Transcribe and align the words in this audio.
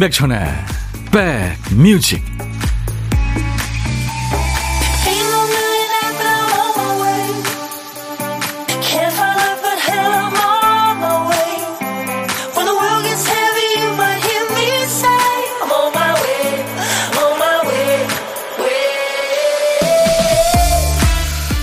임백천의 0.00 0.38
백뮤직. 1.12 2.24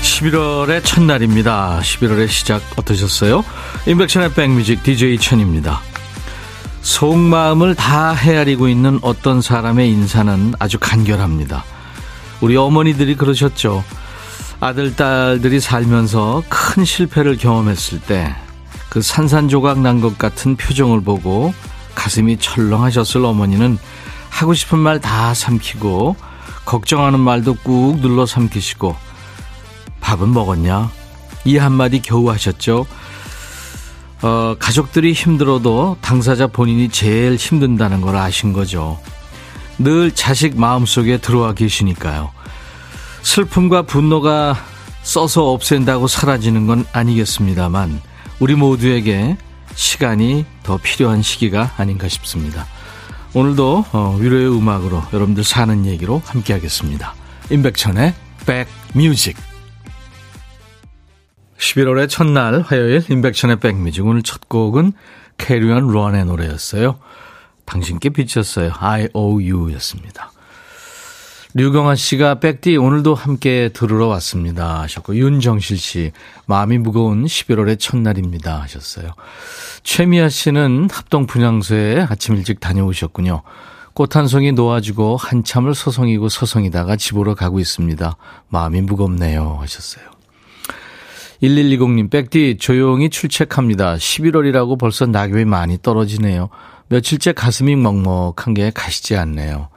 (11월의) 0.04 0.84
첫날입니다. 0.84 1.80
(11월의) 1.82 2.28
시작 2.28 2.62
어떠셨어요? 2.78 3.44
임백천의 3.88 4.36
백뮤직 4.36 4.84
DJ 4.84 5.18
천입니다 5.18 5.82
속마음을 6.92 7.76
다 7.76 8.14
헤아리고 8.14 8.70
있는 8.70 8.98
어떤 9.02 9.42
사람의 9.42 9.90
인사는 9.92 10.54
아주 10.58 10.80
간결합니다. 10.80 11.66
우리 12.40 12.56
어머니들이 12.56 13.18
그러셨죠. 13.18 13.84
아들, 14.62 14.96
딸들이 14.96 15.60
살면서 15.60 16.44
큰 16.48 16.86
실패를 16.86 17.36
경험했을 17.38 18.00
때 18.02 18.34
그 18.90 19.02
산산조각 19.02 19.82
난 19.82 20.00
것 20.00 20.18
같은 20.18 20.56
표정을 20.56 21.02
보고 21.02 21.54
가슴이 21.94 22.38
철렁하셨을 22.38 23.26
어머니는 23.26 23.78
하고 24.30 24.54
싶은 24.54 24.80
말 24.80 25.02
다 25.02 25.34
삼키고 25.34 26.16
걱정하는 26.66 27.20
말도 27.20 27.56
꾹 27.64 28.00
눌러 28.00 28.26
삼키시고 28.26 28.96
밥은 30.00 30.34
먹었냐? 30.34 30.90
이 31.44 31.58
한마디 31.58 32.02
겨우 32.02 32.32
하셨죠. 32.32 32.88
어, 34.22 34.56
가족들이 34.58 35.14
힘들어도 35.14 35.98
당사자 36.02 36.48
본인이 36.48 36.90
제일 36.90 37.36
힘든다는 37.36 38.02
걸 38.02 38.16
아신 38.16 38.54
거죠. 38.54 39.00
늘 39.78 40.12
자식 40.12 40.60
마음속에 40.60 41.18
들어와 41.20 41.54
계시니까요. 41.54 42.32
슬픔과 43.22 43.84
분노가 43.84 44.56
써서 45.04 45.52
없앤다고 45.52 46.08
사라지는 46.08 46.68
건 46.68 46.86
아니겠습니다만 46.92 48.02
우리 48.40 48.56
모두에게 48.56 49.38
시간이 49.76 50.46
더 50.64 50.78
필요한 50.78 51.22
시기가 51.22 51.74
아닌가 51.78 52.08
싶습니다. 52.08 52.66
오늘도 53.34 53.86
어, 53.92 54.18
위로의 54.20 54.48
음악으로 54.50 55.04
여러분들 55.14 55.44
사는 55.44 55.86
얘기로 55.86 56.22
함께 56.26 56.54
하겠습니다. 56.54 57.14
임백천의 57.52 58.14
백뮤직 58.94 59.38
11월의 61.58 62.10
첫날 62.10 62.62
화요일 62.62 63.04
임백천의 63.10 63.60
백뮤직 63.60 64.06
오늘 64.06 64.24
첫 64.24 64.48
곡은 64.48 64.94
캐리 65.38 65.69
앤 65.69 65.88
론의 65.88 66.26
노래였어요. 66.26 67.00
당신께 67.66 68.10
빚졌어요. 68.10 68.72
I 68.78 69.10
O 69.14 69.42
U 69.42 69.74
였습니다. 69.74 70.32
류경아 71.54 71.96
씨가 71.96 72.40
백디 72.40 72.78
오늘도 72.78 73.16
함께 73.16 73.70
들으러 73.74 74.08
왔습니다 74.08 74.82
하셨고 74.82 75.16
윤정실 75.16 75.78
씨 75.78 76.12
마음이 76.46 76.78
무거운 76.78 77.26
11월의 77.26 77.80
첫날입니다 77.80 78.62
하셨어요. 78.62 79.12
최미아 79.82 80.30
씨는 80.30 80.90
합동 80.92 81.26
분향소에 81.26 82.06
아침 82.10 82.36
일찍 82.36 82.60
다녀오셨군요. 82.60 83.42
꽃 83.94 84.16
한 84.16 84.28
송이 84.28 84.52
놓아주고 84.52 85.18
한참을 85.18 85.74
서성이고 85.74 86.30
서성이다가 86.30 86.98
집으로 86.98 87.34
가고 87.34 87.60
있습니다. 87.60 88.16
마음이 88.50 88.82
무겁네요 88.82 89.58
하셨어요. 89.60 90.17
1120님, 91.42 92.10
백디 92.10 92.58
조용히 92.60 93.10
출첵합니다. 93.10 93.96
11월이라고 93.96 94.80
벌써 94.80 95.06
낙엽이 95.06 95.46
많이 95.46 95.78
떨어지네요. 95.82 96.50
며칠째 96.90 97.34
가슴이 97.34 97.76
먹먹한 97.76 98.54
게 98.54 98.72
가시지 98.72 99.16
않네요. 99.16 99.70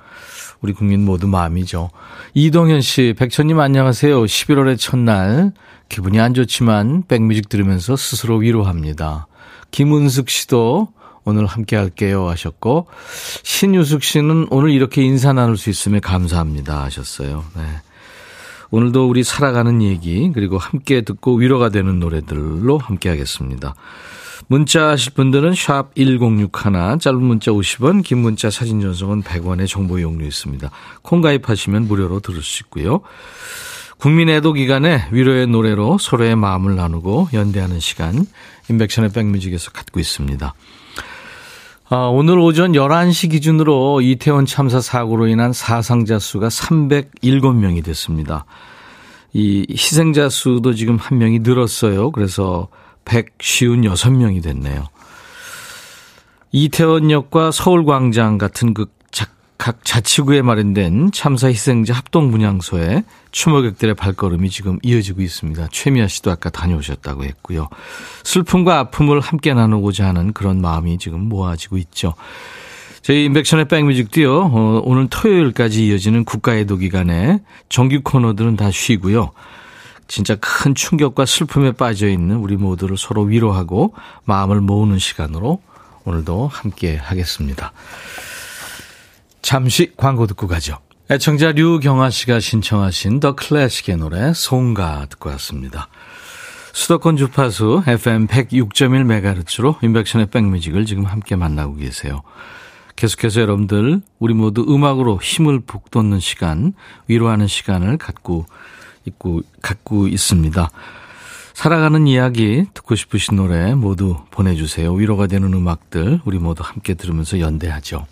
우리 0.60 0.72
국민 0.72 1.04
모두 1.04 1.26
마음이죠. 1.26 1.90
이동현 2.34 2.80
씨, 2.80 3.14
백천님 3.18 3.58
안녕하세요. 3.58 4.22
11월의 4.22 4.78
첫날. 4.78 5.52
기분이 5.88 6.20
안 6.20 6.34
좋지만 6.34 7.04
백뮤직 7.08 7.48
들으면서 7.48 7.96
스스로 7.96 8.36
위로합니다. 8.36 9.26
김은숙 9.70 10.30
씨도 10.30 10.88
오늘 11.24 11.46
함께 11.46 11.76
할게요 11.76 12.28
하셨고, 12.28 12.86
신유숙 13.42 14.02
씨는 14.02 14.48
오늘 14.50 14.70
이렇게 14.70 15.02
인사 15.02 15.32
나눌 15.32 15.56
수 15.56 15.70
있으면 15.70 16.00
감사합니다 16.00 16.84
하셨어요. 16.84 17.44
네. 17.56 17.62
오늘도 18.70 19.08
우리 19.08 19.24
살아가는 19.24 19.82
얘기 19.82 20.30
그리고 20.32 20.58
함께 20.58 21.02
듣고 21.02 21.36
위로가 21.36 21.70
되는 21.70 21.98
노래들로 21.98 22.78
함께 22.78 23.08
하겠습니다. 23.08 23.74
문자 24.46 24.88
하실 24.88 25.12
분들은 25.14 25.54
샵 25.54 25.94
1061, 25.94 26.98
짧은 27.00 27.22
문자 27.22 27.52
50원, 27.52 28.02
긴 28.02 28.18
문자 28.18 28.50
사진 28.50 28.80
전송은 28.80 29.22
100원의 29.22 29.68
정보 29.68 29.98
이용료 29.98 30.24
있습니다. 30.26 30.70
콩 31.02 31.20
가입하시면 31.20 31.86
무료로 31.86 32.20
들을 32.20 32.42
수 32.42 32.62
있고요. 32.64 33.00
국민 33.98 34.28
애도 34.28 34.54
기간에 34.54 35.06
위로의 35.12 35.46
노래로 35.46 35.98
서로의 35.98 36.34
마음을 36.34 36.74
나누고 36.74 37.28
연대하는 37.32 37.80
시간 37.80 38.26
인백션의 38.70 39.12
백뮤직에서 39.12 39.72
갖고 39.72 40.00
있습니다. 40.00 40.54
아, 41.92 42.06
오늘 42.06 42.38
오전 42.38 42.70
11시 42.70 43.32
기준으로 43.32 44.00
이태원 44.00 44.46
참사 44.46 44.80
사고로 44.80 45.26
인한 45.26 45.52
사상자 45.52 46.20
수가 46.20 46.46
307명이 46.46 47.82
됐습니다. 47.82 48.44
이 49.32 49.66
희생자 49.68 50.28
수도 50.28 50.72
지금 50.72 50.98
한 50.98 51.18
명이 51.18 51.40
늘었어요. 51.40 52.12
그래서 52.12 52.68
156명이 53.06 54.40
됐네요. 54.40 54.86
이태원역과 56.52 57.50
서울광장 57.50 58.38
같은 58.38 58.72
그 58.72 58.86
각 59.60 59.84
자치구에 59.84 60.40
마련된 60.40 61.12
참사 61.12 61.48
희생자 61.48 61.92
합동 61.92 62.30
분향소에 62.30 63.04
추모객들의 63.30 63.94
발걸음이 63.94 64.48
지금 64.48 64.78
이어지고 64.82 65.20
있습니다. 65.20 65.68
최미아 65.70 66.08
씨도 66.08 66.30
아까 66.30 66.48
다녀오셨다고 66.48 67.24
했고요. 67.24 67.68
슬픔과 68.24 68.78
아픔을 68.78 69.20
함께 69.20 69.52
나누고자 69.52 70.06
하는 70.06 70.32
그런 70.32 70.62
마음이 70.62 70.96
지금 70.96 71.28
모아지고 71.28 71.76
있죠. 71.76 72.14
저희 73.02 73.26
인백션의 73.26 73.68
백뮤직도요, 73.68 74.34
어, 74.34 74.82
오늘 74.82 75.08
토요일까지 75.10 75.88
이어지는 75.88 76.24
국가애도 76.24 76.78
기간에 76.78 77.40
정규 77.68 78.00
코너들은 78.02 78.56
다 78.56 78.70
쉬고요. 78.70 79.32
진짜 80.08 80.36
큰 80.40 80.74
충격과 80.74 81.26
슬픔에 81.26 81.72
빠져 81.72 82.08
있는 82.08 82.36
우리 82.36 82.56
모두를 82.56 82.96
서로 82.96 83.24
위로하고 83.24 83.92
마음을 84.24 84.62
모으는 84.62 84.98
시간으로 84.98 85.60
오늘도 86.06 86.48
함께 86.48 86.96
하겠습니다. 86.96 87.74
잠시 89.42 89.92
광고 89.96 90.26
듣고 90.26 90.46
가죠. 90.46 90.78
애청자 91.10 91.52
류경아 91.52 92.10
씨가 92.10 92.38
신청하신 92.40 93.20
더 93.20 93.34
클래식의 93.34 93.96
노래 93.96 94.32
송가 94.32 95.06
듣고 95.10 95.30
왔습니다. 95.30 95.88
수도권 96.72 97.16
주파수 97.16 97.82
FM 97.86 98.28
106.1MHz로 98.28 99.82
인백션의 99.82 100.26
백뮤직을 100.26 100.86
지금 100.86 101.04
함께 101.04 101.34
만나고 101.34 101.74
계세요. 101.74 102.22
계속해서 102.94 103.40
여러분들 103.40 104.02
우리 104.18 104.34
모두 104.34 104.64
음악으로 104.68 105.18
힘을 105.20 105.60
북돋는 105.60 106.20
시간, 106.20 106.74
위로하는 107.08 107.46
시간을 107.46 107.98
갖고 107.98 108.46
있고 109.04 109.42
갖고 109.62 110.06
있습니다. 110.06 110.70
살아가는 111.54 112.06
이야기 112.06 112.66
듣고 112.72 112.94
싶으신 112.94 113.36
노래 113.36 113.74
모두 113.74 114.16
보내주세요. 114.30 114.92
위로가 114.92 115.26
되는 115.26 115.52
음악들 115.52 116.20
우리 116.24 116.38
모두 116.38 116.62
함께 116.64 116.94
들으면서 116.94 117.40
연대하죠. 117.40 118.06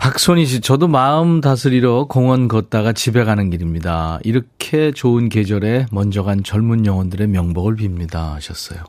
박선희 0.00 0.46
씨, 0.46 0.60
저도 0.62 0.88
마음 0.88 1.42
다스리러 1.42 2.06
공원 2.08 2.48
걷다가 2.48 2.94
집에 2.94 3.22
가는 3.22 3.50
길입니다. 3.50 4.18
이렇게 4.22 4.92
좋은 4.92 5.28
계절에 5.28 5.84
먼저 5.92 6.22
간 6.22 6.42
젊은 6.42 6.86
영혼들의 6.86 7.26
명복을 7.28 7.76
빕니다. 7.76 8.32
하셨어요. 8.32 8.82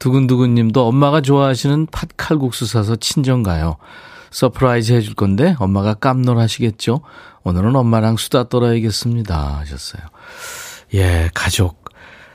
두근두근 0.00 0.54
님도 0.54 0.86
엄마가 0.86 1.20
좋아하시는 1.20 1.86
팥칼국수 1.92 2.64
사서 2.64 2.96
친정 2.96 3.42
가요. 3.42 3.76
surprise 4.30 4.94
해줄 4.94 5.14
건데 5.14 5.54
엄마가 5.58 5.92
깜놀 5.92 6.38
하시겠죠? 6.38 7.02
오늘은 7.44 7.76
엄마랑 7.76 8.16
수다 8.16 8.48
떨어야겠습니다. 8.48 9.58
하셨어요. 9.58 10.02
예, 10.94 11.28
가족. 11.34 11.81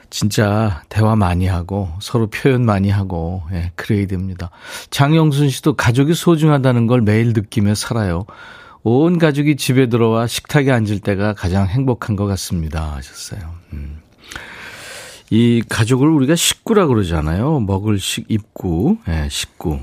진짜 0.09 0.81
대화 0.89 1.15
많이 1.15 1.47
하고 1.47 1.89
서로 1.99 2.27
표현 2.27 2.65
많이 2.65 2.89
하고 2.89 3.43
예, 3.51 3.71
그래야 3.75 4.07
됩니다. 4.07 4.49
장영순 4.89 5.49
씨도 5.49 5.73
가족이 5.73 6.13
소중하다는 6.13 6.87
걸 6.87 7.01
매일 7.01 7.33
느끼며 7.33 7.75
살아요. 7.75 8.25
온 8.83 9.17
가족이 9.17 9.57
집에 9.57 9.89
들어와 9.89 10.27
식탁에 10.27 10.71
앉을 10.71 10.99
때가 10.99 11.33
가장 11.33 11.67
행복한 11.67 12.15
것 12.15 12.25
같습니다. 12.25 12.95
하셨어요. 12.95 13.41
음. 13.73 14.01
이 15.29 15.61
가족을 15.67 16.07
우리가 16.07 16.35
식구라 16.35 16.87
그러잖아요. 16.87 17.59
먹을 17.59 17.99
식, 17.99 18.25
입구, 18.29 18.97
예, 19.09 19.27
식구. 19.29 19.79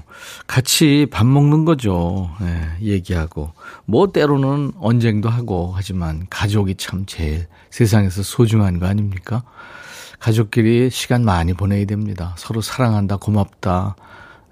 같이 0.47 1.07
밥 1.11 1.27
먹는 1.27 1.67
거죠. 1.67 2.31
예, 2.41 2.87
얘기하고. 2.87 3.53
뭐 3.85 4.11
때로는 4.11 4.73
언쟁도 4.81 5.29
하고 5.29 5.73
하지만 5.77 6.27
가족이 6.31 6.77
참 6.77 7.05
제일 7.05 7.47
세상에서 7.69 8.23
소중한 8.23 8.79
거 8.79 8.87
아닙니까? 8.87 9.43
가족끼리 10.19 10.91
시간 10.91 11.25
많이 11.25 11.53
보내야 11.53 11.85
됩니다. 11.87 12.35
서로 12.39 12.61
사랑한다, 12.61 13.17
고맙다. 13.17 13.97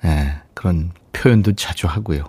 네, 0.03 0.35
그런 0.55 0.91
표현도 1.13 1.55
자주 1.55 1.87
하고요. 1.87 2.25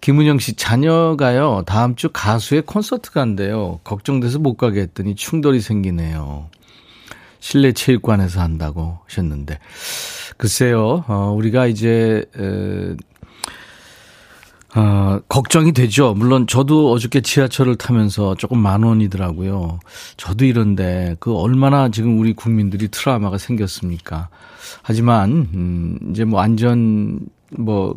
김은영 0.00 0.38
씨, 0.38 0.54
자녀가요, 0.54 1.62
다음 1.66 1.94
주 1.94 2.10
가수의 2.12 2.62
콘서트 2.62 3.12
간대요. 3.12 3.80
걱정돼서 3.84 4.38
못 4.38 4.56
가게 4.56 4.80
했더니 4.80 5.14
충돌이 5.14 5.60
생기네요. 5.60 6.48
실내 7.38 7.72
체육관에서 7.72 8.40
한다고 8.40 8.98
하셨는데. 9.06 9.58
글쎄요, 10.36 11.04
어, 11.06 11.34
우리가 11.36 11.66
이제, 11.66 12.24
에, 12.36 12.96
어, 14.74 15.20
걱정이 15.28 15.72
되죠. 15.72 16.14
물론 16.14 16.46
저도 16.46 16.92
어저께 16.92 17.20
지하철을 17.20 17.76
타면서 17.76 18.36
조금 18.36 18.58
만 18.58 18.82
원이더라고요. 18.82 19.80
저도 20.16 20.46
이런데 20.46 21.14
그 21.20 21.34
얼마나 21.36 21.90
지금 21.90 22.18
우리 22.18 22.32
국민들이 22.32 22.88
트라우마가 22.88 23.36
생겼습니까? 23.36 24.28
하지만 24.82 25.48
음 25.54 25.98
이제 26.10 26.24
뭐 26.24 26.40
안전 26.40 27.20
뭐 27.50 27.96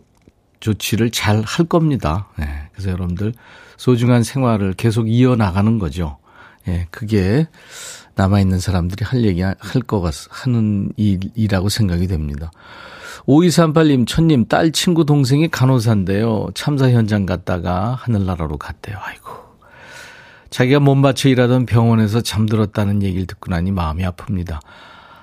조치를 0.60 1.12
잘 1.12 1.44
할 1.46 1.66
겁니다. 1.66 2.28
네. 2.38 2.46
그래서 2.74 2.90
여러분들 2.92 3.34
소중한 3.78 4.24
생활을 4.24 4.74
계속 4.74 5.10
이어 5.10 5.36
나가는 5.38 5.80
거죠. 5.80 6.18
예, 6.68 6.88
그게 6.92 7.48
남아 8.16 8.40
있는 8.42 8.60
사람들이 8.60 9.06
할 9.06 9.24
얘기 9.24 9.42
할 9.42 9.56
것 9.88 10.02
같, 10.02 10.14
하는 10.30 10.92
일이라고 10.98 11.70
생각이 11.70 12.08
됩니다. 12.08 12.52
5238님, 13.28 14.08
천님, 14.08 14.48
딸 14.48 14.72
친구 14.72 15.06
동생이 15.06 15.48
간호사인데요. 15.50 16.48
참사 16.54 16.90
현장 16.90 17.26
갔다가 17.26 17.98
하늘나라로 18.02 18.58
갔대요. 18.58 18.98
아이고. 19.00 19.32
자기가 20.50 20.80
못 20.80 20.96
맞춰 20.96 21.28
일하던 21.30 21.66
병원에서 21.66 22.22
잠들었다는 22.22 23.04
얘기를 23.04 23.26
듣고 23.28 23.52
나니 23.52 23.72
마음이 23.72 24.04
아픕니다. 24.04 24.60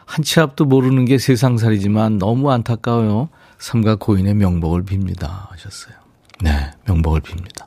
한 0.04 0.24
치 0.24 0.40
앞도 0.40 0.66
모르는 0.66 1.06
게 1.06 1.16
세상살이지만 1.16 2.18
너무 2.18 2.50
안타까워요. 2.50 3.30
삼가 3.58 3.94
고인의 3.96 4.34
명복을 4.34 4.84
빕니다. 4.84 5.48
하셨어요. 5.50 5.94
네, 6.42 6.70
명복을 6.86 7.20
빕니다. 7.22 7.64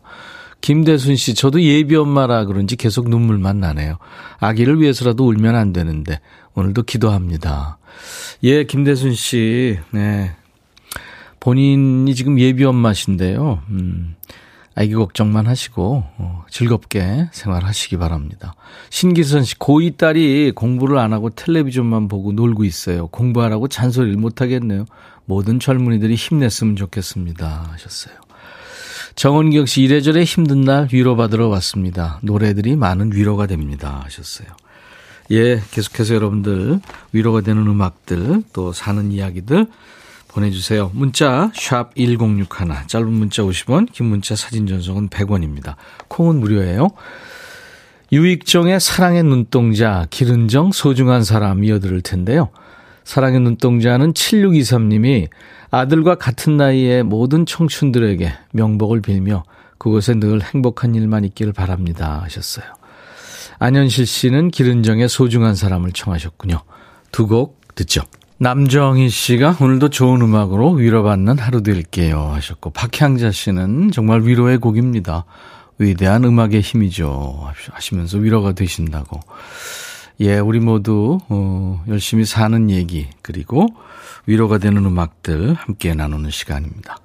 김대순 0.65 1.15
씨, 1.15 1.35
저도 1.35 1.61
예비 1.61 1.95
엄마라 1.95 2.45
그런지 2.45 2.75
계속 2.75 3.07
눈물만 3.07 3.59
나네요. 3.59 3.99
아기를 4.39 4.81
위해서라도 4.81 5.27
울면 5.27 5.55
안 5.55 5.73
되는데 5.73 6.19
오늘도 6.55 6.81
기도합니다. 6.81 7.77
예, 8.41 8.63
김대순 8.63 9.13
씨, 9.13 9.77
네. 9.91 10.31
본인이 11.39 12.15
지금 12.15 12.39
예비 12.39 12.63
엄마신데요. 12.63 13.61
음, 13.69 14.15
아기 14.73 14.95
걱정만 14.95 15.45
하시고, 15.45 16.03
어, 16.17 16.45
즐겁게 16.49 17.29
생활하시기 17.31 17.97
바랍니다. 17.97 18.55
신기선 18.89 19.43
씨, 19.43 19.53
고2 19.59 19.97
딸이 19.97 20.53
공부를 20.55 20.97
안 20.97 21.13
하고 21.13 21.29
텔레비전만 21.29 22.07
보고 22.07 22.31
놀고 22.31 22.63
있어요. 22.63 23.05
공부하라고 23.09 23.67
잔소리를 23.67 24.17
못 24.17 24.41
하겠네요. 24.41 24.85
모든 25.25 25.59
젊은이들이 25.59 26.15
힘냈으면 26.15 26.75
좋겠습니다. 26.75 27.69
하셨어요. 27.73 28.24
정원기혁 29.15 29.69
씨, 29.69 29.81
이래저래 29.81 30.23
힘든 30.23 30.61
날 30.61 30.89
위로받으러 30.91 31.47
왔습니다. 31.47 32.19
노래들이 32.21 32.75
많은 32.75 33.13
위로가 33.13 33.47
됩니다. 33.47 34.01
하셨어요. 34.03 34.47
예, 35.31 35.61
계속해서 35.71 36.15
여러분들 36.15 36.81
위로가 37.13 37.41
되는 37.41 37.65
음악들 37.65 38.43
또 38.51 38.73
사는 38.73 39.11
이야기들 39.11 39.67
보내주세요. 40.27 40.91
문자 40.93 41.49
1061, 41.55 42.47
짧은 42.87 43.07
문자 43.09 43.41
50원, 43.41 43.89
긴 43.93 44.07
문자 44.07 44.35
사진 44.35 44.67
전송은 44.67 45.07
100원입니다. 45.07 45.75
콩은 46.09 46.41
무료예요. 46.41 46.89
유익정의 48.11 48.81
사랑의 48.81 49.23
눈동자, 49.23 50.05
기른정 50.09 50.73
소중한 50.73 51.23
사람 51.23 51.63
이어들을 51.63 52.01
텐데요. 52.01 52.49
사랑의 53.05 53.39
눈동자는 53.39 54.11
7623님이 54.13 55.29
아들과 55.71 56.15
같은 56.15 56.57
나이의 56.57 57.03
모든 57.03 57.45
청춘들에게 57.45 58.33
명복을 58.51 59.01
빌며 59.01 59.43
그곳에 59.77 60.15
늘 60.15 60.41
행복한 60.41 60.95
일만 60.95 61.23
있기를 61.25 61.53
바랍니다 61.53 62.21
하셨어요. 62.23 62.65
안현실 63.59 64.05
씨는 64.05 64.51
기른정의 64.51 65.07
소중한 65.07 65.55
사람을 65.55 65.93
청하셨군요. 65.93 66.61
두 67.11 67.27
곡 67.27 67.61
듣죠. 67.75 68.01
남정희 68.37 69.09
씨가 69.09 69.57
오늘도 69.61 69.89
좋은 69.89 70.21
음악으로 70.21 70.71
위로받는 70.71 71.37
하루 71.37 71.63
될게요 71.63 72.31
하셨고 72.33 72.71
박향자 72.71 73.31
씨는 73.31 73.91
정말 73.91 74.23
위로의 74.23 74.57
곡입니다. 74.57 75.23
위대한 75.77 76.23
음악의 76.25 76.61
힘이죠 76.61 77.49
하시면서 77.71 78.17
위로가 78.17 78.53
되신다고. 78.53 79.19
예, 80.21 80.39
우리 80.39 80.59
모두 80.59 81.19
어, 81.29 81.83
열심히 81.87 82.25
사는 82.25 82.69
얘기 82.69 83.07
그리고 83.21 83.67
위로가 84.27 84.57
되는 84.57 84.85
음악들 84.85 85.53
함께 85.53 85.93
나누는 85.93 86.29
시간입니다. 86.29 86.97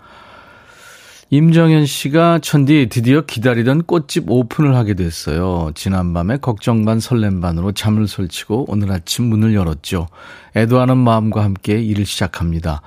임정현 1.33 1.87
씨가 1.87 2.41
천디 2.41 2.89
드디어 2.91 3.21
기다리던 3.21 3.85
꽃집 3.85 4.29
오픈을 4.29 4.75
하게 4.75 4.95
됐어요. 4.95 5.71
지난밤에 5.77 6.39
걱정 6.39 6.85
반 6.85 6.99
설렘 6.99 7.41
반으로 7.41 7.71
잠을 7.71 8.09
설치고 8.09 8.67
오늘 8.69 8.91
아침 8.91 9.27
문을 9.27 9.55
열었죠. 9.55 10.09
애도하는 10.57 10.97
마음과 10.99 11.45
함께 11.45 11.81
일을 11.81 12.05
시작합니다. 12.05 12.83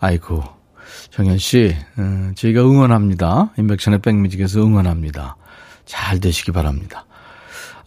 아이고, 0.00 0.42
정현 1.10 1.36
씨, 1.36 1.76
음, 1.98 2.32
저희가 2.34 2.62
응원합니다. 2.62 3.52
인백션의 3.58 4.00
백뮤직에서 4.00 4.60
응원합니다. 4.60 5.36
잘 5.84 6.18
되시기 6.18 6.52
바랍니다. 6.52 7.05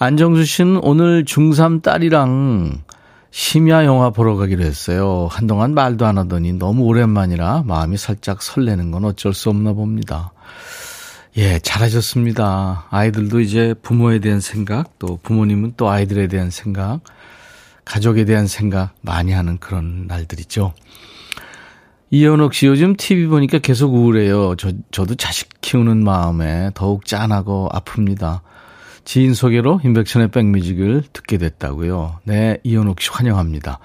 안정수 0.01 0.45
씨는 0.45 0.79
오늘 0.81 1.25
중3 1.25 1.81
딸이랑 1.81 2.83
심야 3.31 3.83
영화 3.83 4.11
보러 4.11 4.37
가기로 4.37 4.63
했어요. 4.63 5.27
한동안 5.29 5.73
말도 5.73 6.05
안 6.05 6.17
하더니 6.17 6.53
너무 6.53 6.83
오랜만이라 6.83 7.63
마음이 7.65 7.97
살짝 7.97 8.41
설레는 8.41 8.91
건 8.91 9.03
어쩔 9.03 9.33
수 9.33 9.49
없나 9.49 9.73
봅니다. 9.73 10.31
예, 11.35 11.59
잘하셨습니다. 11.59 12.87
아이들도 12.89 13.41
이제 13.41 13.75
부모에 13.81 14.19
대한 14.19 14.39
생각, 14.39 14.97
또 14.99 15.19
부모님은 15.21 15.73
또 15.75 15.89
아이들에 15.89 16.27
대한 16.27 16.49
생각, 16.49 17.01
가족에 17.83 18.23
대한 18.23 18.47
생각 18.47 18.93
많이 19.01 19.33
하는 19.33 19.57
그런 19.57 20.07
날들이죠. 20.07 20.73
이현옥 22.09 22.53
씨 22.53 22.67
요즘 22.67 22.95
TV 22.95 23.27
보니까 23.27 23.57
계속 23.59 23.93
우울해요. 23.93 24.55
저, 24.55 24.71
저도 24.91 25.15
자식 25.15 25.49
키우는 25.59 26.05
마음에 26.05 26.71
더욱 26.73 27.05
짠하고 27.05 27.67
아픕니다. 27.73 28.39
지인 29.09 29.33
소개로 29.33 29.81
인백천의 29.83 30.27
백뮤직을 30.27 31.01
듣게 31.11 31.39
됐다고요. 31.39 32.19
네, 32.25 32.59
이현옥 32.61 33.01
씨 33.01 33.09
환영합니다. 33.09 33.79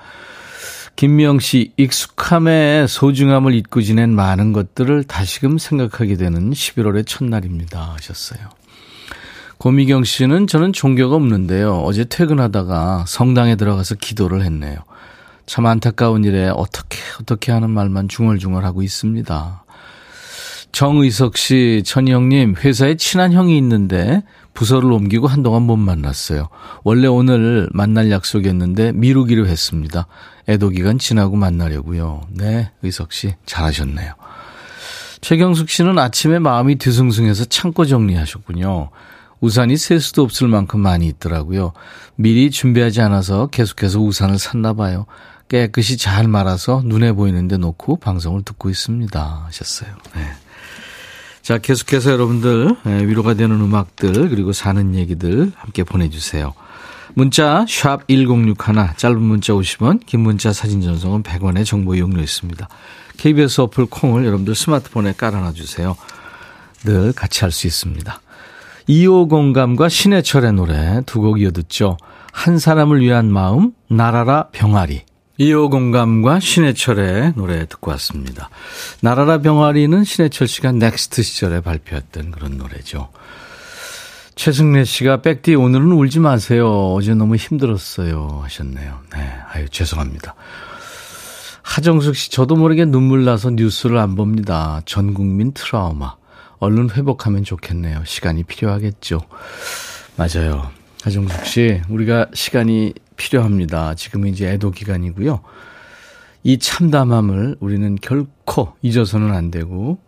김명 0.96 1.38
씨, 1.38 1.72
익숙함의 1.78 2.88
소중함을 2.88 3.54
잊고 3.54 3.80
지낸 3.80 4.14
많은 4.14 4.52
것들을 4.52 5.04
다시금 5.04 5.56
생각하게 5.56 6.18
되는 6.18 6.50
11월의 6.50 7.06
첫날입니다. 7.06 7.94
하셨어요. 7.94 8.50
고미경 9.56 10.04
씨는 10.04 10.46
저는 10.46 10.74
종교가 10.74 11.16
없는데요. 11.16 11.78
어제 11.78 12.04
퇴근하다가 12.04 13.06
성당에 13.08 13.56
들어가서 13.56 13.94
기도를 13.94 14.42
했네요. 14.42 14.76
참 15.46 15.64
안타까운 15.64 16.24
일에 16.24 16.50
어떻게, 16.54 16.98
어떻게 17.18 17.50
하는 17.50 17.70
말만 17.70 18.08
중얼중얼 18.08 18.62
하고 18.66 18.82
있습니다. 18.82 19.64
정의석 20.72 21.38
씨, 21.38 21.82
천희 21.86 22.12
형님, 22.12 22.56
회사에 22.58 22.96
친한 22.96 23.32
형이 23.32 23.56
있는데 23.56 24.22
부서를 24.54 24.90
옮기고 24.92 25.26
한동안 25.26 25.62
못 25.62 25.76
만났어요. 25.76 26.48
원래 26.84 27.08
오늘 27.08 27.68
만날 27.72 28.10
약속이었는데 28.10 28.92
미루기로 28.92 29.46
했습니다. 29.46 30.06
애도 30.48 30.70
기간 30.70 30.98
지나고 30.98 31.36
만나려고요. 31.36 32.22
네, 32.30 32.70
의석 32.82 33.12
씨 33.12 33.34
잘하셨네요. 33.46 34.14
최경숙 35.20 35.70
씨는 35.70 35.98
아침에 35.98 36.38
마음이 36.38 36.76
뒤숭숭해서 36.76 37.46
창고 37.46 37.84
정리하셨군요. 37.84 38.90
우산이 39.40 39.76
셀 39.76 40.00
수도 40.00 40.22
없을 40.22 40.48
만큼 40.48 40.80
많이 40.80 41.06
있더라고요. 41.08 41.72
미리 42.16 42.50
준비하지 42.50 43.00
않아서 43.00 43.48
계속해서 43.48 44.00
우산을 44.00 44.38
샀나 44.38 44.74
봐요. 44.74 45.06
깨끗이 45.48 45.96
잘 45.96 46.28
말아서 46.28 46.82
눈에 46.84 47.12
보이는데 47.12 47.56
놓고 47.56 47.96
방송을 47.96 48.42
듣고 48.42 48.70
있습니다. 48.70 49.44
하셨어요. 49.46 49.90
네. 50.14 50.22
자, 51.44 51.58
계속해서 51.58 52.10
여러분들 52.10 52.74
예, 52.86 53.06
위로가 53.06 53.34
되는 53.34 53.60
음악들 53.60 54.30
그리고 54.30 54.54
사는 54.54 54.94
얘기들 54.94 55.52
함께 55.56 55.84
보내주세요. 55.84 56.54
문자 57.12 57.66
1061, 57.68 58.56
짧은 58.96 59.20
문자 59.20 59.52
50원, 59.52 60.00
긴 60.06 60.20
문자 60.20 60.54
사진 60.54 60.80
전송은 60.80 61.22
100원의 61.22 61.66
정보 61.66 61.94
이용료 61.94 62.22
있습니다. 62.22 62.66
KBS 63.18 63.60
어플 63.60 63.86
콩을 63.90 64.24
여러분들 64.24 64.54
스마트폰에 64.54 65.12
깔아놔 65.18 65.52
주세요. 65.52 65.96
늘 66.82 67.12
같이 67.12 67.40
할 67.42 67.50
수 67.52 67.66
있습니다. 67.66 68.20
2호 68.88 69.28
공감과 69.28 69.90
신해철의 69.90 70.54
노래 70.54 71.02
두 71.04 71.20
곡 71.20 71.40
이어 71.42 71.50
듣죠. 71.50 71.98
한 72.32 72.58
사람을 72.58 73.02
위한 73.02 73.30
마음, 73.30 73.72
나라라 73.88 74.48
병아리. 74.52 75.02
이호 75.36 75.68
공감과 75.68 76.38
신해철의 76.38 77.32
노래 77.34 77.66
듣고 77.66 77.90
왔습니다. 77.92 78.50
날아라 79.00 79.38
병아리는 79.38 80.04
신해철 80.04 80.46
씨가 80.46 80.72
넥스트 80.72 81.22
시절에 81.22 81.60
발표했던 81.60 82.30
그런 82.30 82.56
노래죠. 82.56 83.08
최승래 84.36 84.84
씨가 84.84 85.22
백디 85.22 85.56
오늘은 85.56 85.90
울지 85.90 86.20
마세요. 86.20 86.92
어제 86.92 87.14
너무 87.14 87.34
힘들었어요 87.34 88.42
하셨네요. 88.44 89.00
네, 89.12 89.32
아유 89.52 89.68
죄송합니다. 89.68 90.36
하정숙 91.62 92.14
씨 92.14 92.30
저도 92.30 92.54
모르게 92.54 92.84
눈물 92.84 93.24
나서 93.24 93.50
뉴스를 93.50 93.98
안 93.98 94.14
봅니다. 94.14 94.82
전 94.84 95.14
국민 95.14 95.52
트라우마. 95.52 96.14
얼른 96.58 96.90
회복하면 96.90 97.42
좋겠네요. 97.42 98.04
시간이 98.04 98.44
필요하겠죠. 98.44 99.20
맞아요. 100.16 100.70
하정숙 101.02 101.44
씨, 101.44 101.82
우리가 101.88 102.28
시간이 102.32 102.94
필요합니다. 103.16 103.94
지금 103.94 104.26
이제 104.26 104.48
애도 104.48 104.70
기간이고요. 104.70 105.40
이 106.42 106.58
참담함을 106.58 107.56
우리는 107.60 107.96
결코 107.96 108.74
잊어서는 108.82 109.34
안 109.34 109.50
되고 109.50 109.98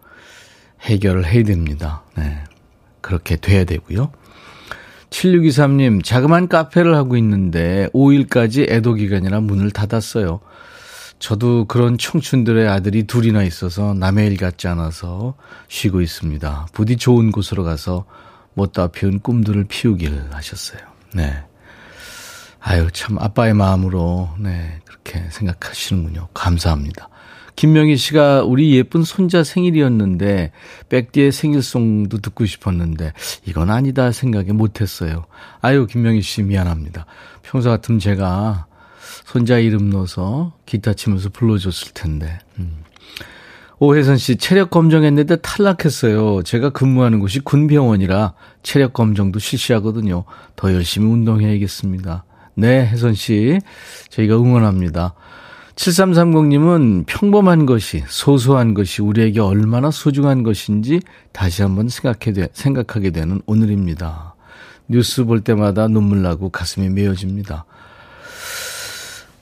해결을 0.82 1.24
해야 1.24 1.42
됩니다. 1.44 2.02
네. 2.16 2.44
그렇게 3.00 3.36
돼야 3.36 3.64
되고요. 3.64 4.12
7623님, 5.10 6.04
자그만 6.04 6.48
카페를 6.48 6.94
하고 6.94 7.16
있는데 7.16 7.88
5일까지 7.94 8.70
애도 8.70 8.94
기간이라 8.94 9.40
문을 9.40 9.70
닫았어요. 9.70 10.40
저도 11.18 11.64
그런 11.66 11.96
청춘들의 11.96 12.68
아들이 12.68 13.04
둘이나 13.04 13.42
있어서 13.42 13.94
남의 13.94 14.26
일 14.26 14.36
같지 14.36 14.68
않아서 14.68 15.34
쉬고 15.68 16.02
있습니다. 16.02 16.66
부디 16.72 16.96
좋은 16.96 17.32
곳으로 17.32 17.64
가서 17.64 18.04
못다 18.52 18.88
피운 18.88 19.20
꿈들을 19.20 19.64
피우길 19.64 20.28
하셨어요. 20.32 20.80
네. 21.14 21.42
아유, 22.68 22.88
참, 22.92 23.16
아빠의 23.20 23.54
마음으로, 23.54 24.28
네, 24.40 24.80
그렇게 24.84 25.24
생각하시는군요. 25.30 26.26
감사합니다. 26.34 27.08
김명희 27.54 27.96
씨가 27.96 28.42
우리 28.42 28.74
예쁜 28.74 29.04
손자 29.04 29.44
생일이었는데, 29.44 30.50
백디의 30.88 31.30
생일송도 31.30 32.18
듣고 32.18 32.44
싶었는데, 32.44 33.12
이건 33.44 33.70
아니다 33.70 34.10
생각에 34.10 34.50
못했어요. 34.50 35.26
아유, 35.60 35.86
김명희 35.86 36.22
씨 36.22 36.42
미안합니다. 36.42 37.06
평소 37.44 37.70
같으면 37.70 38.00
제가 38.00 38.66
손자 39.26 39.58
이름 39.58 39.88
넣어서 39.90 40.52
기타 40.66 40.92
치면서 40.92 41.28
불러줬을 41.28 41.92
텐데. 41.94 42.36
음. 42.58 42.82
오혜선 43.78 44.18
씨, 44.18 44.38
체력 44.38 44.70
검정했는데 44.70 45.36
탈락했어요. 45.36 46.42
제가 46.42 46.70
근무하는 46.70 47.20
곳이 47.20 47.38
군병원이라 47.38 48.34
체력 48.64 48.92
검정도 48.92 49.38
실시하거든요. 49.38 50.24
더 50.56 50.74
열심히 50.74 51.08
운동해야겠습니다. 51.12 52.24
네, 52.58 52.86
혜선 52.86 53.14
씨. 53.14 53.60
저희가 54.08 54.36
응원합니다. 54.36 55.14
7330님은 55.74 57.04
평범한 57.06 57.66
것이, 57.66 58.02
소소한 58.08 58.72
것이 58.72 59.02
우리에게 59.02 59.40
얼마나 59.40 59.90
소중한 59.90 60.42
것인지 60.42 61.00
다시 61.32 61.60
한번 61.60 61.90
생각해, 61.90 62.48
생각하게 62.54 63.10
되는 63.10 63.42
오늘입니다. 63.44 64.34
뉴스 64.88 65.24
볼 65.24 65.42
때마다 65.42 65.86
눈물 65.86 66.22
나고 66.22 66.48
가슴이 66.48 66.88
메어집니다. 66.88 67.66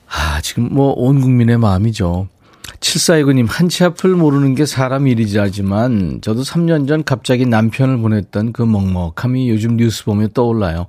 아, 0.09 0.41
지금 0.41 0.73
뭐 0.73 0.93
온 0.97 1.21
국민의 1.21 1.57
마음이죠. 1.57 2.27
7429님, 2.81 3.47
한치 3.49 3.85
앞을 3.85 4.11
모르는 4.11 4.55
게 4.55 4.65
사람 4.65 5.07
일이지 5.07 5.37
하지만 5.37 6.19
저도 6.21 6.41
3년 6.41 6.87
전 6.87 7.03
갑자기 7.05 7.45
남편을 7.45 7.97
보냈던 7.99 8.51
그 8.51 8.61
먹먹함이 8.61 9.49
요즘 9.49 9.77
뉴스 9.77 10.03
보면 10.03 10.31
떠올라요. 10.33 10.87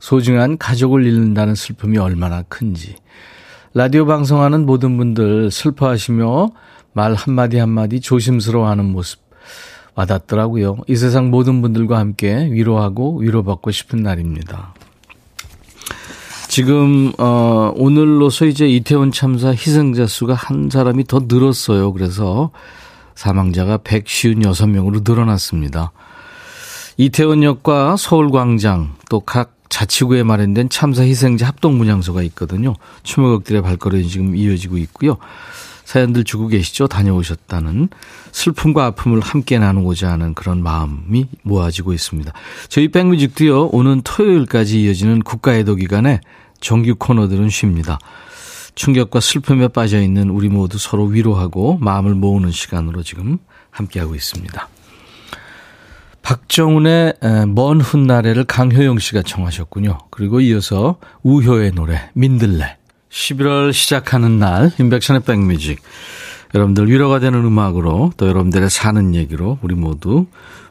소중한 0.00 0.58
가족을 0.58 1.04
잃는다는 1.04 1.54
슬픔이 1.54 1.98
얼마나 1.98 2.42
큰지. 2.42 2.96
라디오 3.74 4.06
방송하는 4.06 4.64
모든 4.64 4.96
분들 4.96 5.50
슬퍼하시며 5.50 6.50
말 6.92 7.14
한마디 7.14 7.58
한마디 7.58 8.00
조심스러워하는 8.00 8.86
모습 8.86 9.20
와닿더라고요. 9.94 10.78
이 10.88 10.96
세상 10.96 11.30
모든 11.30 11.62
분들과 11.62 11.98
함께 11.98 12.48
위로하고 12.50 13.18
위로받고 13.18 13.70
싶은 13.70 14.02
날입니다. 14.02 14.74
지금 16.48 17.12
어 17.18 17.72
오늘로서 17.76 18.46
이제 18.46 18.66
이태원 18.66 19.12
참사 19.12 19.50
희생자 19.50 20.06
수가 20.06 20.34
한 20.34 20.70
사람이 20.70 21.04
더 21.04 21.20
늘었어요. 21.28 21.92
그래서 21.92 22.50
사망자가 23.14 23.78
156명으로 23.78 25.02
늘어났습니다. 25.06 25.92
이태원역과 26.98 27.96
서울광장 27.98 28.94
또 29.10 29.20
각 29.20 29.55
자치구에 29.68 30.22
마련된 30.22 30.68
참사 30.68 31.02
희생자 31.02 31.46
합동 31.46 31.78
문양소가 31.78 32.22
있거든요. 32.24 32.74
추모극들의 33.02 33.62
발걸음이 33.62 34.08
지금 34.08 34.36
이어지고 34.36 34.78
있고요. 34.78 35.18
사연들 35.84 36.24
주고 36.24 36.48
계시죠? 36.48 36.88
다녀오셨다는 36.88 37.88
슬픔과 38.32 38.86
아픔을 38.86 39.20
함께 39.20 39.58
나누고자 39.58 40.10
하는 40.10 40.34
그런 40.34 40.62
마음이 40.62 41.28
모아지고 41.42 41.92
있습니다. 41.92 42.32
저희 42.68 42.88
백뮤직도요, 42.88 43.66
오는 43.68 44.02
토요일까지 44.02 44.82
이어지는 44.82 45.22
국가애도 45.22 45.76
기간에 45.76 46.20
정규 46.60 46.96
코너들은 46.98 47.50
쉽니다. 47.50 47.98
충격과 48.74 49.20
슬픔에 49.20 49.68
빠져 49.68 50.02
있는 50.02 50.28
우리 50.28 50.48
모두 50.48 50.76
서로 50.76 51.04
위로하고 51.06 51.78
마음을 51.80 52.14
모으는 52.14 52.50
시간으로 52.50 53.02
지금 53.02 53.38
함께하고 53.70 54.14
있습니다. 54.14 54.68
박정훈의 56.26 57.14
먼 57.54 57.80
훗날에를 57.80 58.42
강효영 58.42 58.98
씨가 58.98 59.22
청하셨군요. 59.22 59.96
그리고 60.10 60.40
이어서 60.40 60.96
우효의 61.22 61.70
노래 61.70 62.10
민들레. 62.14 62.78
11월 63.10 63.72
시작하는 63.72 64.40
날 64.40 64.72
인백션의 64.80 65.22
백뮤직. 65.22 65.80
여러분들 66.52 66.90
위로가 66.90 67.20
되는 67.20 67.44
음악으로 67.44 68.10
또 68.16 68.26
여러분들의 68.26 68.68
사는 68.70 69.14
얘기로 69.14 69.58
우리 69.62 69.76
모두 69.76 70.26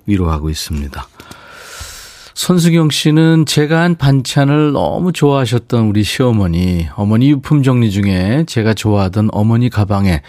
위로하고 0.06 0.50
있습니다. 0.50 1.08
손수경 2.34 2.90
씨는 2.90 3.46
제가 3.46 3.80
한 3.82 3.96
반찬을 3.96 4.74
너무 4.74 5.14
좋아하셨던 5.14 5.86
우리 5.86 6.04
시어머니, 6.04 6.90
어머니 6.98 7.30
유품 7.30 7.64
정리 7.64 7.92
중에 7.92 8.44
제가 8.46 8.74
좋아하던 8.74 9.30
어머니 9.32 9.70
가방에 9.70 10.22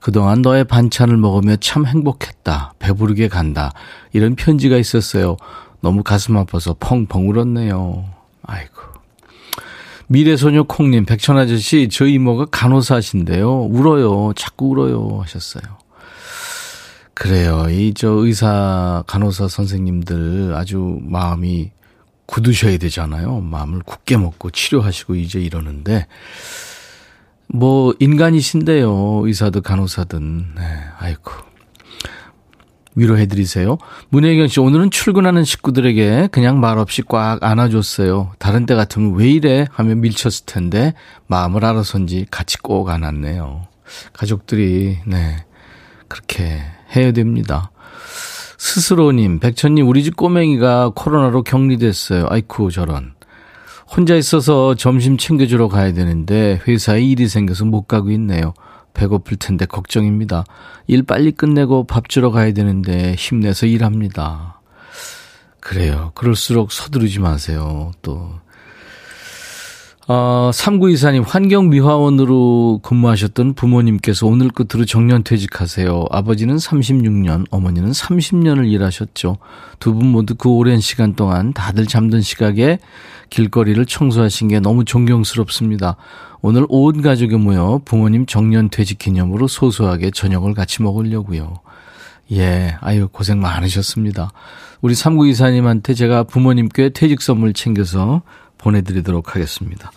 그동안 0.00 0.42
너의 0.42 0.64
반찬을 0.64 1.16
먹으며 1.16 1.56
참 1.56 1.86
행복했다. 1.86 2.74
배부르게 2.78 3.28
간다. 3.28 3.72
이런 4.12 4.34
편지가 4.34 4.76
있었어요. 4.76 5.36
너무 5.80 6.02
가슴 6.02 6.36
아파서 6.36 6.74
펑펑 6.80 7.28
울었네요. 7.28 8.06
아이고. 8.42 8.74
미래소녀 10.08 10.64
콩님, 10.64 11.04
백천 11.04 11.38
아저씨, 11.38 11.88
저 11.90 12.06
이모가 12.06 12.46
간호사신데요. 12.50 13.66
울어요. 13.66 14.32
자꾸 14.34 14.68
울어요. 14.70 15.20
하셨어요. 15.22 15.62
그래요. 17.14 17.66
이 17.68 17.92
저 17.94 18.08
의사 18.08 19.04
간호사 19.06 19.48
선생님들 19.48 20.54
아주 20.56 20.98
마음이 21.02 21.70
굳으셔야 22.26 22.78
되잖아요. 22.78 23.40
마음을 23.40 23.82
굳게 23.84 24.16
먹고 24.16 24.50
치료하시고 24.50 25.16
이제 25.16 25.38
이러는데 25.40 26.06
뭐 27.52 27.94
인간이신데요. 27.98 29.22
의사든 29.24 29.62
간호사든. 29.62 30.54
네. 30.56 30.62
아이고. 30.98 31.32
위로해 32.96 33.26
드리세요. 33.26 33.78
문혜경 34.10 34.48
씨 34.48 34.60
오늘은 34.60 34.90
출근하는 34.90 35.44
식구들에게 35.44 36.28
그냥 36.32 36.60
말없이 36.60 37.02
꽉 37.02 37.42
안아줬어요. 37.42 38.32
다른 38.38 38.66
때 38.66 38.74
같으면 38.74 39.14
왜 39.14 39.30
이래 39.30 39.66
하면 39.70 40.00
밀쳤을 40.00 40.44
텐데 40.44 40.94
마음을 41.28 41.64
알아서인지 41.64 42.26
같이 42.30 42.58
꼭 42.58 42.88
안았네요. 42.88 43.68
가족들이 44.12 44.98
네. 45.06 45.44
그렇게 46.08 46.60
해야 46.96 47.12
됩니다. 47.12 47.70
스스로님, 48.58 49.38
백천님, 49.38 49.88
우리 49.88 50.02
집 50.02 50.16
꼬맹이가 50.16 50.90
코로나로 50.94 51.44
격리됐어요. 51.44 52.26
아이쿠, 52.28 52.70
저런. 52.70 53.14
혼자 53.94 54.14
있어서 54.14 54.76
점심 54.76 55.18
챙겨주러 55.18 55.68
가야 55.68 55.92
되는데 55.92 56.60
회사에 56.68 57.02
일이 57.02 57.26
생겨서 57.26 57.64
못 57.64 57.88
가고 57.88 58.10
있네요. 58.12 58.54
배고플 58.94 59.36
텐데 59.36 59.66
걱정입니다. 59.66 60.44
일 60.86 61.02
빨리 61.02 61.32
끝내고 61.32 61.84
밥 61.84 62.08
주러 62.08 62.30
가야 62.30 62.52
되는데 62.52 63.14
힘내서 63.14 63.66
일합니다. 63.66 64.60
그래요. 65.58 66.12
그럴수록 66.14 66.70
서두르지 66.70 67.18
마세요. 67.18 67.90
또 68.00 68.32
어, 70.12 70.50
3924님, 70.52 71.22
환경미화원으로 71.24 72.80
근무하셨던 72.82 73.54
부모님께서 73.54 74.26
오늘 74.26 74.48
끝으로 74.48 74.84
정년퇴직하세요. 74.84 76.06
아버지는 76.10 76.56
36년, 76.56 77.46
어머니는 77.52 77.92
30년을 77.92 78.68
일하셨죠. 78.72 79.36
두 79.78 79.94
분 79.94 80.08
모두 80.08 80.34
그 80.34 80.48
오랜 80.48 80.80
시간 80.80 81.14
동안 81.14 81.52
다들 81.52 81.86
잠든 81.86 82.22
시각에 82.22 82.80
길거리를 83.30 83.86
청소하신 83.86 84.48
게 84.48 84.58
너무 84.58 84.84
존경스럽습니다. 84.84 85.94
오늘 86.42 86.66
온 86.68 87.02
가족이 87.02 87.36
모여 87.36 87.80
부모님 87.84 88.26
정년퇴직 88.26 88.98
기념으로 88.98 89.46
소소하게 89.46 90.10
저녁을 90.10 90.54
같이 90.54 90.82
먹으려고요. 90.82 91.60
예, 92.32 92.76
아유, 92.80 93.06
고생 93.12 93.40
많으셨습니다. 93.40 94.32
우리 94.80 94.94
3924님한테 94.94 95.96
제가 95.96 96.24
부모님께 96.24 96.88
퇴직 96.88 97.22
선물 97.22 97.52
챙겨서 97.52 98.22
보내드리도록 98.60 99.34
하겠습니다. 99.34 99.90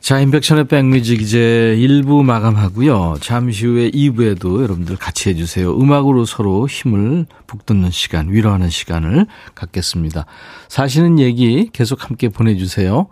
자, 0.00 0.18
인백션의 0.18 0.66
백뮤직 0.66 1.22
이제 1.22 1.76
1부 1.78 2.24
마감하고요. 2.24 3.18
잠시 3.20 3.66
후에 3.66 3.90
2부에도 3.92 4.60
여러분들 4.60 4.96
같이 4.96 5.28
해주세요. 5.28 5.78
음악으로 5.78 6.24
서로 6.24 6.66
힘을 6.66 7.26
북돋는 7.46 7.92
시간, 7.92 8.28
위로하는 8.28 8.68
시간을 8.68 9.26
갖겠습니다. 9.54 10.26
사시는 10.66 11.20
얘기 11.20 11.70
계속 11.72 12.04
함께 12.04 12.28
보내주세요. 12.28 13.06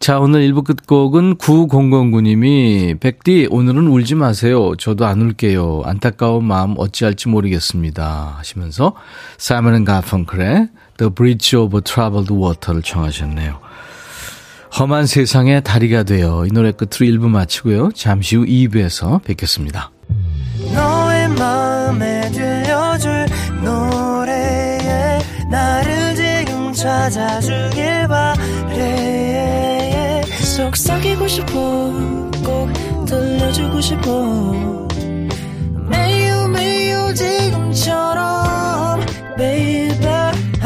자, 0.00 0.18
오늘 0.18 0.40
1부 0.50 0.64
끝곡은 0.64 1.36
9009님이 1.36 3.00
백디 3.00 3.48
오늘은 3.50 3.86
울지 3.86 4.16
마세요. 4.16 4.72
저도 4.78 5.06
안 5.06 5.22
울게요. 5.22 5.82
안타까운 5.84 6.44
마음 6.44 6.74
어찌할지 6.76 7.28
모르겠습니다. 7.28 8.34
하시면서 8.38 8.94
사이먼 9.38 9.84
가펑클의 9.84 10.68
The 11.00 11.10
Bridge 11.10 11.56
Over 11.56 11.80
Troubled 11.80 12.30
Water를 12.30 12.82
청하셨네요. 12.82 13.58
험한 14.78 15.06
세상에 15.06 15.60
다리가 15.60 16.02
되어 16.02 16.44
이 16.44 16.50
노래 16.52 16.72
끝으로 16.72 17.10
1부 17.10 17.30
마치고요. 17.30 17.92
잠시 17.92 18.36
후 18.36 18.44
2부에서 18.44 19.24
뵙겠습니다. 19.24 19.90
찾아주길 26.80 28.08
바래 28.08 28.80
속삭이고 30.56 31.28
싶어 31.28 31.52
꼭 32.42 32.72
들려주고 33.04 33.82
싶어 33.82 34.88
매우 35.90 36.48
매우 36.48 37.12
지금처럼 37.12 39.02
baby 39.36 40.19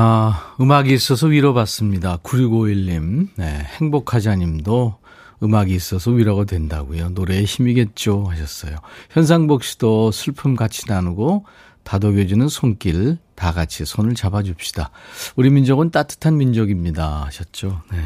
아, 0.00 0.54
음악이 0.60 0.94
있어서 0.94 1.26
위로받습니다. 1.26 2.18
9651님, 2.18 3.30
네, 3.34 3.66
행복하자님도 3.80 4.96
음악이 5.42 5.74
있어서 5.74 6.12
위로가 6.12 6.44
된다고요. 6.44 7.08
노래의 7.08 7.44
힘이겠죠 7.44 8.26
하셨어요. 8.28 8.76
현상복 9.10 9.64
씨도 9.64 10.12
슬픔 10.12 10.54
같이 10.54 10.84
나누고 10.86 11.46
다독여주는 11.82 12.46
손길 12.46 13.18
다 13.34 13.52
같이 13.52 13.84
손을 13.84 14.14
잡아줍시다. 14.14 14.92
우리 15.34 15.50
민족은 15.50 15.90
따뜻한 15.90 16.36
민족입니다 16.36 17.24
하셨죠. 17.24 17.82
네. 17.90 17.98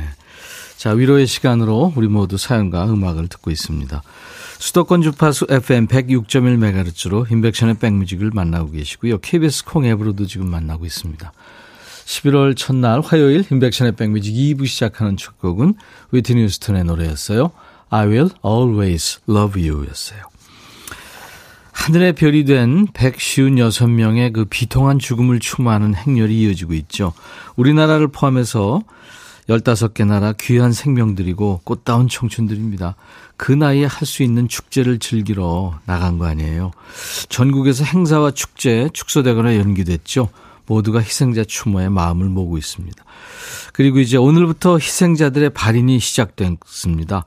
자 0.79 0.93
위로의 0.93 1.27
시간으로 1.27 1.93
우리 1.95 2.09
모두 2.09 2.39
사연과 2.39 2.87
음악을 2.87 3.29
듣고 3.29 3.51
있습니다. 3.51 4.03
수도권 4.59 5.03
주파수 5.03 5.47
FM 5.51 5.89
106.1MHz로 5.89 7.31
인백션의 7.31 7.75
백뮤직을 7.75 8.31
만나고 8.33 8.71
계시고요. 8.71 9.19
KBS 9.19 9.67
콩 9.67 9.85
앱으로도 9.85 10.25
지금 10.25 10.49
만나고 10.49 10.87
있습니다. 10.87 11.33
11월 12.07 12.57
첫날 12.57 13.01
화요일 13.01 13.45
인백션의 13.51 13.93
백뮤직 13.93 14.35
2부 14.35 14.67
시작하는 14.67 15.17
첫 15.17 15.39
곡은 15.39 15.75
위트니 16.11 16.49
스턴의 16.49 16.85
노래였어요. 16.85 17.51
I 17.91 18.07
will 18.07 18.31
always 18.45 19.21
love 19.29 19.69
you 19.69 19.87
였어요. 19.89 20.23
하늘의 21.73 22.13
별이 22.15 22.45
된 22.45 22.87
156명의 22.89 24.33
그 24.33 24.45
비통한 24.45 24.99
죽음을 24.99 25.41
추모하는 25.41 25.95
행렬이 25.95 26.43
이어지고 26.43 26.75
있죠. 26.75 27.13
우리나라를 27.57 28.09
포함해서 28.09 28.83
15개 29.49 30.07
나라 30.07 30.33
귀한 30.39 30.73
생명들이고 30.73 31.63
꽃다운 31.65 32.09
청춘들입니다. 32.09 32.95
그 33.37 33.51
나이에 33.51 33.87
할 33.87 34.07
수 34.07 34.23
있는 34.23 34.47
축제를 34.47 34.99
즐기러 35.01 35.81
나간 35.85 36.19
거 36.19 36.27
아니에요. 36.27 36.71
전국에서 37.29 37.85
행사와 37.85 38.31
축제 38.31 38.89
축소되거나 38.93 39.57
연기됐죠. 39.57 40.29
모두가 40.67 41.01
희생자 41.01 41.45
추모에 41.45 41.89
마음을 41.89 42.27
모으고 42.29 42.59
있습니다. 42.59 43.05
그리고 43.73 43.99
이제 43.99 44.17
오늘부터 44.17 44.79
희생자들의 44.79 45.51
발인이 45.51 45.99
시작됐습니다. 45.99 47.25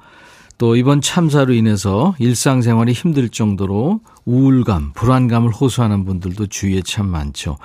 또 0.58 0.76
이번 0.76 1.02
참사로 1.02 1.54
인해서 1.54 2.16
일상생활이 2.20 2.94
힘들 2.94 3.30
정도로 3.30 4.00
우울감, 4.26 4.94
불안감을 4.94 5.52
호소하는 5.52 6.06
분들도 6.06 6.48
주위에 6.48 6.82
참 6.82 7.08
많죠. 7.08 7.58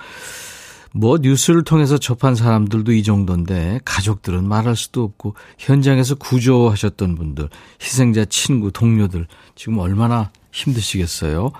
뭐 0.92 1.18
뉴스를 1.18 1.62
통해서 1.62 1.98
접한 1.98 2.34
사람들도 2.34 2.92
이 2.92 3.04
정도인데 3.04 3.80
가족들은 3.84 4.46
말할 4.48 4.74
수도 4.74 5.04
없고 5.04 5.36
현장에서 5.56 6.16
구조하셨던 6.16 7.14
분들, 7.14 7.48
희생자 7.80 8.24
친구, 8.24 8.72
동료들 8.72 9.28
지금 9.54 9.78
얼마나 9.78 10.30
힘드시겠어요. 10.52 11.52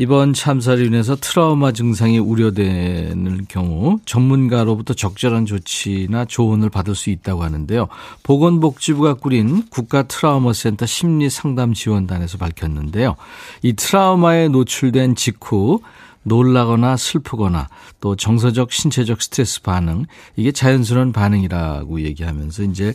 이번 0.00 0.32
참사로 0.32 0.84
인해서 0.84 1.16
트라우마 1.16 1.72
증상이 1.72 2.20
우려되는 2.20 3.46
경우 3.48 3.98
전문가로부터 4.04 4.94
적절한 4.94 5.44
조치나 5.44 6.24
조언을 6.24 6.70
받을 6.70 6.94
수 6.94 7.10
있다고 7.10 7.42
하는데요. 7.42 7.88
보건복지부가 8.22 9.14
꾸린 9.14 9.64
국가 9.70 10.04
트라우마 10.04 10.52
센터 10.52 10.86
심리 10.86 11.28
상담 11.28 11.74
지원단에서 11.74 12.38
밝혔는데요. 12.38 13.16
이 13.62 13.72
트라우마에 13.72 14.46
노출된 14.46 15.16
직후 15.16 15.80
놀라거나 16.28 16.96
슬프거나 16.96 17.68
또 18.00 18.14
정서적 18.14 18.72
신체적 18.72 19.20
스트레스 19.22 19.62
반응 19.62 20.06
이게 20.36 20.52
자연스러운 20.52 21.12
반응이라고 21.12 22.02
얘기하면서 22.02 22.62
이제 22.64 22.94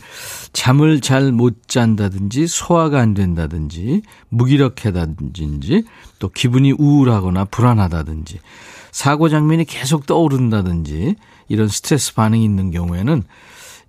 잠을 0.54 1.02
잘 1.02 1.34
못 1.34 1.68
잔다든지 1.68 2.48
소화가 2.48 3.00
안 3.00 3.14
된다든지 3.14 4.04
무기력하다든지 4.30 5.84
또 6.20 6.30
기분이 6.30 6.74
우울하거나 6.74 7.46
불안하다든지 7.46 8.40
사고 8.92 9.30
장면이 9.30 9.66
계속 9.66 10.06
떠오른다든지 10.06 11.16
이런 11.48 11.68
스트레스 11.68 12.14
반응이 12.14 12.44
있는 12.44 12.72
경우에는 12.72 13.24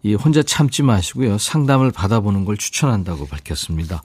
이 0.03 0.15
혼자 0.15 0.43
참지 0.43 0.83
마시고요 0.83 1.39
상담을 1.39 1.91
받아보는 1.91 2.45
걸 2.45 2.57
추천한다고 2.57 3.27
밝혔습니다. 3.27 4.03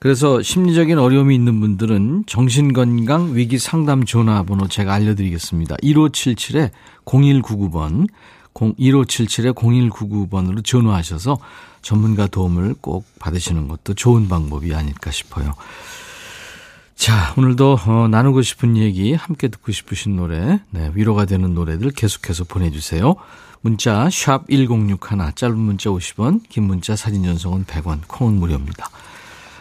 그래서 0.00 0.40
심리적인 0.40 0.98
어려움이 0.98 1.34
있는 1.34 1.60
분들은 1.60 2.24
정신건강 2.26 3.36
위기 3.36 3.58
상담 3.58 4.06
전화번호 4.06 4.66
제가 4.66 4.94
알려드리겠습니다. 4.94 5.76
1577에 5.76 6.70
0199번, 7.04 8.08
1577에 8.54 9.54
0199번으로 9.54 10.64
전화하셔서 10.64 11.38
전문가 11.82 12.26
도움을 12.26 12.76
꼭 12.80 13.04
받으시는 13.18 13.68
것도 13.68 13.92
좋은 13.92 14.26
방법이 14.28 14.74
아닐까 14.74 15.10
싶어요. 15.10 15.52
자, 16.94 17.34
오늘도 17.36 17.78
어, 17.86 18.08
나누고 18.08 18.40
싶은 18.40 18.78
얘기, 18.78 19.12
함께 19.12 19.48
듣고 19.48 19.70
싶으신 19.70 20.16
노래, 20.16 20.60
네, 20.70 20.90
위로가 20.94 21.26
되는 21.26 21.54
노래들 21.54 21.90
계속해서 21.90 22.44
보내주세요. 22.44 23.16
문자 23.60 24.08
1061, 24.08 24.96
짧은 25.34 25.58
문자 25.58 25.90
50원, 25.90 26.40
긴 26.48 26.64
문자 26.64 26.96
사진 26.96 27.24
전송은 27.24 27.66
100원, 27.66 28.00
콩은 28.08 28.34
무료입니다. 28.38 28.88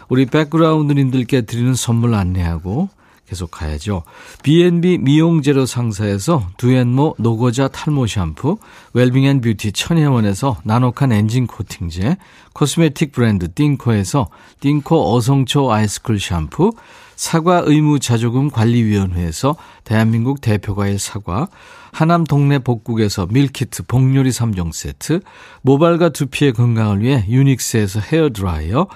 우리 0.09 0.25
백그라운드님들께 0.25 1.41
드리는 1.41 1.73
선물 1.75 2.15
안내하고 2.15 2.89
계속 3.29 3.51
가야죠. 3.51 4.03
B&B 4.41 4.97
미용재료 4.97 5.67
상사에서 5.67 6.47
두앤모 6.57 7.15
노고자 7.19 7.67
탈모 7.67 8.07
샴푸, 8.07 8.57
웰빙앤뷰티 8.93 9.71
천혜원에서 9.71 10.57
나노칸 10.63 11.11
엔진 11.11 11.45
코팅제, 11.45 12.17
코스메틱 12.53 13.11
브랜드 13.11 13.53
띵코에서 13.53 14.29
띵코 14.61 15.15
어성초 15.15 15.71
아이스쿨 15.71 16.19
샴푸, 16.19 16.71
사과 17.15 17.61
의무 17.63 17.99
자조금 17.99 18.49
관리위원회에서 18.49 19.55
대한민국 19.83 20.41
대표과일 20.41 20.97
사과, 20.97 21.49
하남 21.91 22.23
동네 22.23 22.59
복국에서 22.59 23.27
밀키트 23.29 23.83
복요리 23.83 24.29
3종 24.31 24.73
세트, 24.73 25.19
모발과 25.61 26.09
두피의 26.09 26.53
건강을 26.53 27.01
위해 27.01 27.25
유닉스에서 27.27 27.99
헤어 27.99 28.29
드라이어, 28.29 28.87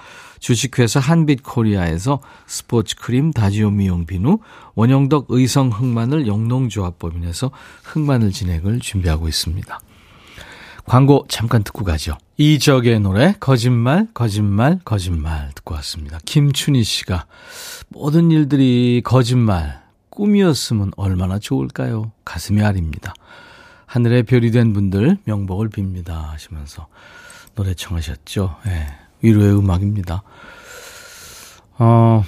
주식회사 0.44 1.00
한빛코리아에서 1.00 2.20
스포츠 2.46 2.96
크림 2.96 3.32
다지오 3.32 3.70
미용 3.70 4.04
비누, 4.04 4.40
원형덕 4.74 5.28
의성 5.30 5.70
흑마늘 5.70 6.26
영농조합법인에서 6.26 7.50
흑마늘 7.82 8.30
진액을 8.30 8.80
준비하고 8.80 9.26
있습니다. 9.26 9.80
광고 10.84 11.24
잠깐 11.30 11.64
듣고 11.64 11.86
가죠. 11.86 12.18
이적의 12.36 13.00
노래 13.00 13.34
거짓말 13.40 14.06
거짓말 14.12 14.80
거짓말 14.84 15.50
듣고 15.54 15.76
왔습니다. 15.76 16.18
김춘희 16.26 16.84
씨가 16.84 17.24
모든 17.88 18.30
일들이 18.30 19.00
거짓말 19.02 19.82
꿈이었으면 20.10 20.90
얼마나 20.98 21.38
좋을까요? 21.38 22.12
가슴이 22.26 22.62
아립니다. 22.62 23.14
하늘의 23.86 24.24
별이 24.24 24.50
된 24.50 24.74
분들 24.74 25.16
명복을 25.24 25.70
빕니다 25.70 26.08
하시면서 26.08 26.88
노래 27.54 27.72
청하셨죠. 27.72 28.56
예. 28.66 29.03
위로의 29.24 29.58
음악입니다. 29.58 30.22
어, 31.78 32.22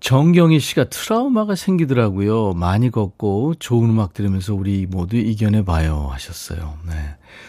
정경희 0.00 0.58
씨가 0.58 0.84
트라우마가 0.90 1.54
생기더라고요. 1.54 2.54
많이 2.54 2.90
걷고 2.90 3.54
좋은 3.60 3.90
음악 3.90 4.14
들으면서 4.14 4.52
우리 4.52 4.84
모두 4.84 5.16
이겨내봐요 5.16 6.08
하셨어요. 6.10 6.74
네. 6.88 6.92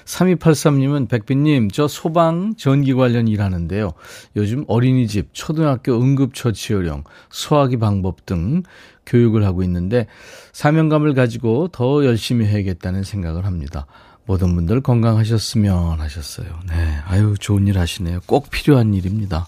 3283님은 0.06 1.10
백빈님, 1.10 1.72
저 1.72 1.88
소방 1.88 2.54
전기 2.56 2.94
관련 2.94 3.28
일하는데요. 3.28 3.94
요즘 4.36 4.66
어린이집, 4.68 5.30
초등학교 5.34 6.00
응급처치요령, 6.00 7.06
소화기 7.32 7.78
방법 7.78 8.28
등 8.28 8.62
교육을 9.08 9.44
하고 9.44 9.64
있는데 9.64 10.06
사명감을 10.52 11.16
가지고 11.16 11.70
더 11.70 12.06
열심히 12.06 12.46
해야겠다는 12.46 13.02
생각을 13.02 13.46
합니다. 13.46 13.88
모든 14.26 14.56
분들 14.56 14.82
건강하셨으면 14.82 16.00
하셨어요. 16.00 16.48
네. 16.70 17.00
아유, 17.06 17.36
좋은 17.40 17.68
일 17.68 17.78
하시네요. 17.78 18.20
꼭 18.26 18.50
필요한 18.50 18.94
일입니다. 18.94 19.48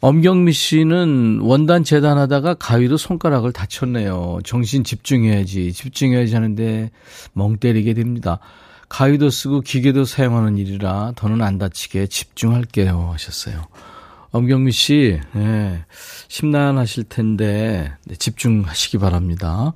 엄경미 0.00 0.52
씨는 0.52 1.40
원단 1.40 1.82
재단하다가 1.82 2.54
가위로 2.54 2.98
손가락을 2.98 3.52
다쳤네요. 3.52 4.40
정신 4.44 4.84
집중해야지, 4.84 5.72
집중해야지 5.72 6.34
하는데 6.34 6.90
멍 7.32 7.56
때리게 7.56 7.94
됩니다. 7.94 8.38
가위도 8.90 9.30
쓰고 9.30 9.62
기계도 9.62 10.04
사용하는 10.04 10.58
일이라 10.58 11.12
더는 11.16 11.40
안 11.40 11.56
다치게 11.56 12.08
집중할게요. 12.08 13.12
하셨어요. 13.14 13.64
엄경미 14.32 14.72
씨, 14.72 15.20
네, 15.32 15.84
심란하실 16.28 17.04
텐데 17.04 17.94
네, 18.04 18.14
집중하시기 18.16 18.98
바랍니다. 18.98 19.72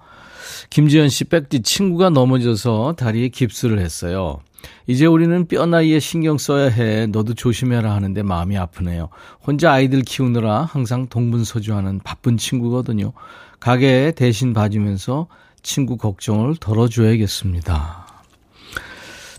김지현 0.70 1.08
씨, 1.08 1.24
백디 1.24 1.62
친구가 1.62 2.10
넘어져서 2.10 2.94
다리에 2.96 3.28
깁스를 3.28 3.78
했어요. 3.78 4.40
이제 4.86 5.06
우리는 5.06 5.46
뼈 5.46 5.66
나이에 5.66 6.00
신경 6.00 6.38
써야 6.38 6.68
해. 6.68 7.06
너도 7.06 7.34
조심해라 7.34 7.94
하는데 7.94 8.22
마음이 8.22 8.56
아프네요. 8.56 9.08
혼자 9.46 9.72
아이들 9.72 10.02
키우느라 10.02 10.62
항상 10.62 11.08
동분서주하는 11.08 12.00
바쁜 12.00 12.36
친구거든요. 12.36 13.12
가게에 13.60 14.12
대신 14.12 14.52
봐주면서 14.54 15.28
친구 15.62 15.96
걱정을 15.96 16.56
덜어줘야겠습니다. 16.56 18.06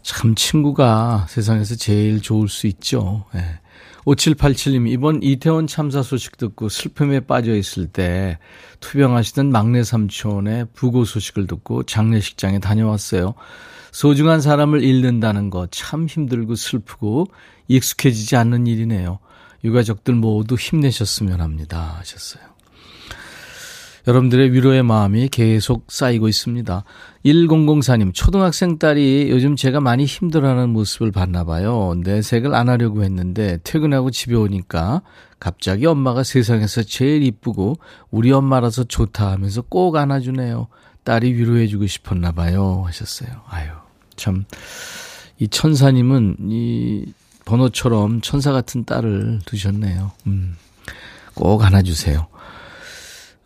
참 0.01 0.35
친구가 0.35 1.27
세상에서 1.29 1.75
제일 1.75 2.21
좋을 2.21 2.47
수 2.47 2.67
있죠. 2.67 3.25
네. 3.33 3.41
5787님, 4.05 4.87
이번 4.87 5.21
이태원 5.23 5.67
참사 5.67 6.01
소식 6.01 6.37
듣고 6.37 6.69
슬픔에 6.69 7.19
빠져 7.19 7.55
있을 7.55 7.87
때 7.87 8.37
투병하시던 8.79 9.51
막내 9.51 9.83
삼촌의 9.83 10.67
부고 10.73 11.05
소식을 11.05 11.47
듣고 11.47 11.83
장례식장에 11.83 12.59
다녀왔어요. 12.59 13.35
소중한 13.91 14.41
사람을 14.41 14.83
잃는다는 14.83 15.49
거참 15.49 16.05
힘들고 16.05 16.55
슬프고 16.55 17.27
익숙해지지 17.67 18.35
않는 18.35 18.67
일이네요. 18.67 19.19
유가족들 19.63 20.15
모두 20.15 20.55
힘내셨으면 20.55 21.41
합니다. 21.41 21.95
하셨어요. 21.99 22.48
여러분들의 24.07 24.53
위로의 24.53 24.83
마음이 24.83 25.29
계속 25.29 25.85
쌓이고 25.89 26.27
있습니다. 26.27 26.83
1004님, 27.25 28.13
초등학생 28.13 28.79
딸이 28.79 29.27
요즘 29.29 29.55
제가 29.55 29.81
많이 29.81 30.05
힘들어하는 30.05 30.69
모습을 30.69 31.11
봤나 31.11 31.43
봐요. 31.43 31.95
내색을 32.03 32.55
안 32.55 32.69
하려고 32.69 33.03
했는데 33.03 33.59
퇴근하고 33.63 34.11
집에 34.11 34.35
오니까 34.35 35.01
갑자기 35.39 35.85
엄마가 35.85 36.23
세상에서 36.23 36.83
제일 36.83 37.23
이쁘고 37.23 37.77
우리 38.11 38.31
엄마라서 38.31 38.85
좋다 38.85 39.31
하면서 39.31 39.61
꼭 39.61 39.95
안아주네요. 39.95 40.67
딸이 41.03 41.33
위로해주고 41.33 41.87
싶었나 41.87 42.31
봐요. 42.31 42.83
하셨어요. 42.85 43.29
아유, 43.47 43.69
참. 44.15 44.45
이 45.39 45.47
천사님은 45.47 46.35
이 46.49 47.05
번호처럼 47.45 48.21
천사 48.21 48.51
같은 48.51 48.83
딸을 48.83 49.39
두셨네요. 49.45 50.11
음, 50.27 50.55
꼭 51.33 51.63
안아주세요. 51.63 52.27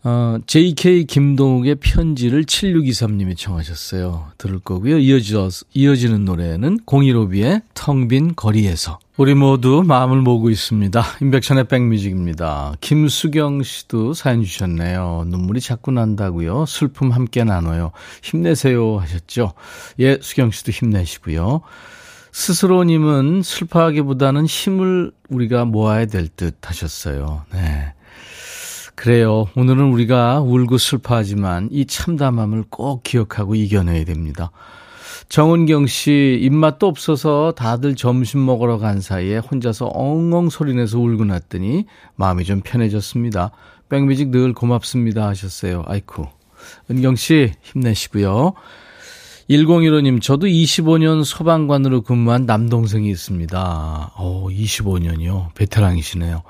어, 0.05 0.37
JK 0.45 1.05
김동욱의 1.05 1.75
편지를 1.75 2.43
7623님이 2.43 3.37
청하셨어요. 3.37 4.31
들을 4.37 4.59
거고요. 4.59 4.97
이어져, 4.97 5.49
이어지는 5.73 6.25
노래는 6.25 6.79
015B의 6.85 7.61
텅빈 7.73 8.35
거리에서. 8.35 8.99
우리 9.15 9.33
모두 9.33 9.81
마음을 9.85 10.21
모으고 10.21 10.49
있습니다. 10.49 11.01
인백션의 11.21 11.69
백뮤직입니다. 11.69 12.73
김수경 12.81 13.63
씨도 13.63 14.13
사연 14.13 14.43
주셨네요. 14.43 15.23
눈물이 15.27 15.61
자꾸 15.61 15.91
난다고요. 15.91 16.65
슬픔 16.65 17.11
함께 17.11 17.45
나눠요. 17.45 17.91
힘내세요 18.23 18.97
하셨죠. 18.97 19.53
예, 19.99 20.17
수경 20.19 20.51
씨도 20.51 20.73
힘내시고요. 20.73 21.61
스스로님은 22.33 23.43
슬퍼하기보다는 23.43 24.47
힘을 24.47 25.11
우리가 25.29 25.63
모아야 25.65 26.07
될 26.07 26.27
듯 26.27 26.57
하셨어요. 26.61 27.45
네. 27.53 27.93
그래요. 29.03 29.47
오늘은 29.57 29.91
우리가 29.91 30.39
울고 30.39 30.77
슬퍼하지만 30.77 31.67
이 31.73 31.85
참담함을 31.85 32.63
꼭 32.69 33.03
기억하고 33.03 33.53
이겨내야 33.53 34.05
됩니다. 34.05 34.51
정은경 35.27 35.87
씨, 35.87 36.39
입맛도 36.41 36.87
없어서 36.87 37.51
다들 37.51 37.97
점심 37.97 38.45
먹으러 38.45 38.77
간 38.77 39.01
사이에 39.01 39.39
혼자서 39.39 39.87
엉엉 39.87 40.49
소리내서 40.49 40.99
울고 40.99 41.25
났더니 41.25 41.85
마음이 42.15 42.45
좀 42.45 42.61
편해졌습니다. 42.63 43.51
백뮤직 43.89 44.29
늘 44.29 44.53
고맙습니다 44.53 45.27
하셨어요. 45.27 45.83
아이쿠. 45.85 46.25
은경 46.89 47.17
씨, 47.17 47.51
힘내시고요. 47.61 48.53
1015님, 49.49 50.21
저도 50.21 50.47
25년 50.47 51.25
소방관으로 51.25 52.03
근무한 52.03 52.45
남동생이 52.45 53.09
있습니다. 53.09 54.13
오, 54.17 54.49
25년이요. 54.49 55.53
베테랑이시네요. 55.55 56.43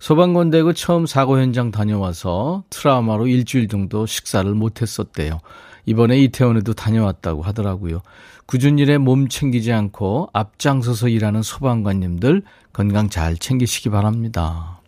소방관 0.00 0.50
되고 0.50 0.72
처음 0.72 1.06
사고 1.06 1.38
현장 1.38 1.70
다녀와서 1.70 2.64
트라우마로 2.70 3.26
일주일 3.26 3.68
정도 3.68 4.06
식사를 4.06 4.52
못했었대요. 4.52 5.40
이번에 5.86 6.18
이태원에도 6.20 6.74
다녀왔다고 6.74 7.42
하더라고요. 7.42 8.02
굳은 8.46 8.78
일에 8.78 8.98
몸 8.98 9.28
챙기지 9.28 9.72
않고 9.72 10.30
앞장서서 10.32 11.08
일하는 11.08 11.42
소방관님들 11.42 12.42
건강 12.72 13.08
잘 13.08 13.36
챙기시기 13.36 13.90
바랍니다. 13.90 14.80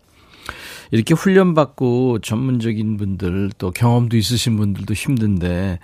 이렇게 0.90 1.14
훈련받고 1.14 2.20
전문적인 2.20 2.96
분들 2.96 3.51
또 3.59 3.70
경험도 3.70 4.16
있으신 4.16 4.57
분들도 4.57 4.94
힘든데 4.94 5.79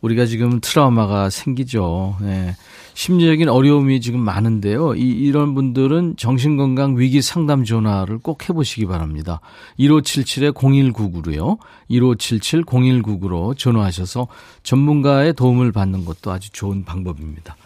우리가 0.00 0.26
지금 0.26 0.60
트라우마가 0.60 1.30
생기죠. 1.30 2.16
네. 2.20 2.56
심리적인 2.94 3.48
어려움이 3.48 4.00
지금 4.00 4.20
많은데요. 4.20 4.94
이, 4.94 5.00
이런 5.00 5.54
분들은 5.54 6.16
정신건강 6.16 6.98
위기 6.98 7.22
상담 7.22 7.64
전화를 7.64 8.18
꼭 8.18 8.48
해보시기 8.48 8.86
바랍니다. 8.86 9.40
1577-0199로요. 9.78 11.58
1577-0199로 11.90 13.56
전화하셔서 13.56 14.28
전문가의 14.62 15.32
도움을 15.34 15.72
받는 15.72 16.04
것도 16.04 16.30
아주 16.30 16.50
좋은 16.50 16.84
방법입니다. 16.84 17.56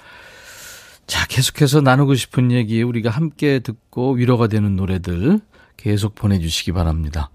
자, 1.07 1.27
계속해서 1.27 1.81
나누고 1.81 2.15
싶은 2.15 2.51
얘기 2.51 2.83
우리가 2.83 3.11
함께 3.11 3.61
듣고 3.61 4.13
위로가 4.13 4.49
되는 4.49 4.75
노래들 4.77 5.41
계속 5.77 6.15
보내주시기 6.15 6.73
바랍니다. 6.73 7.31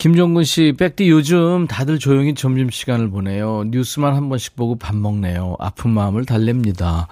김종근 0.00 0.44
씨, 0.44 0.72
백디 0.78 1.10
요즘 1.10 1.66
다들 1.66 1.98
조용히 1.98 2.34
점심시간을 2.34 3.10
보내요. 3.10 3.64
뉴스만 3.66 4.14
한 4.14 4.30
번씩 4.30 4.56
보고 4.56 4.76
밥 4.76 4.96
먹네요. 4.96 5.56
아픈 5.58 5.90
마음을 5.90 6.24
달랩니다. 6.24 7.06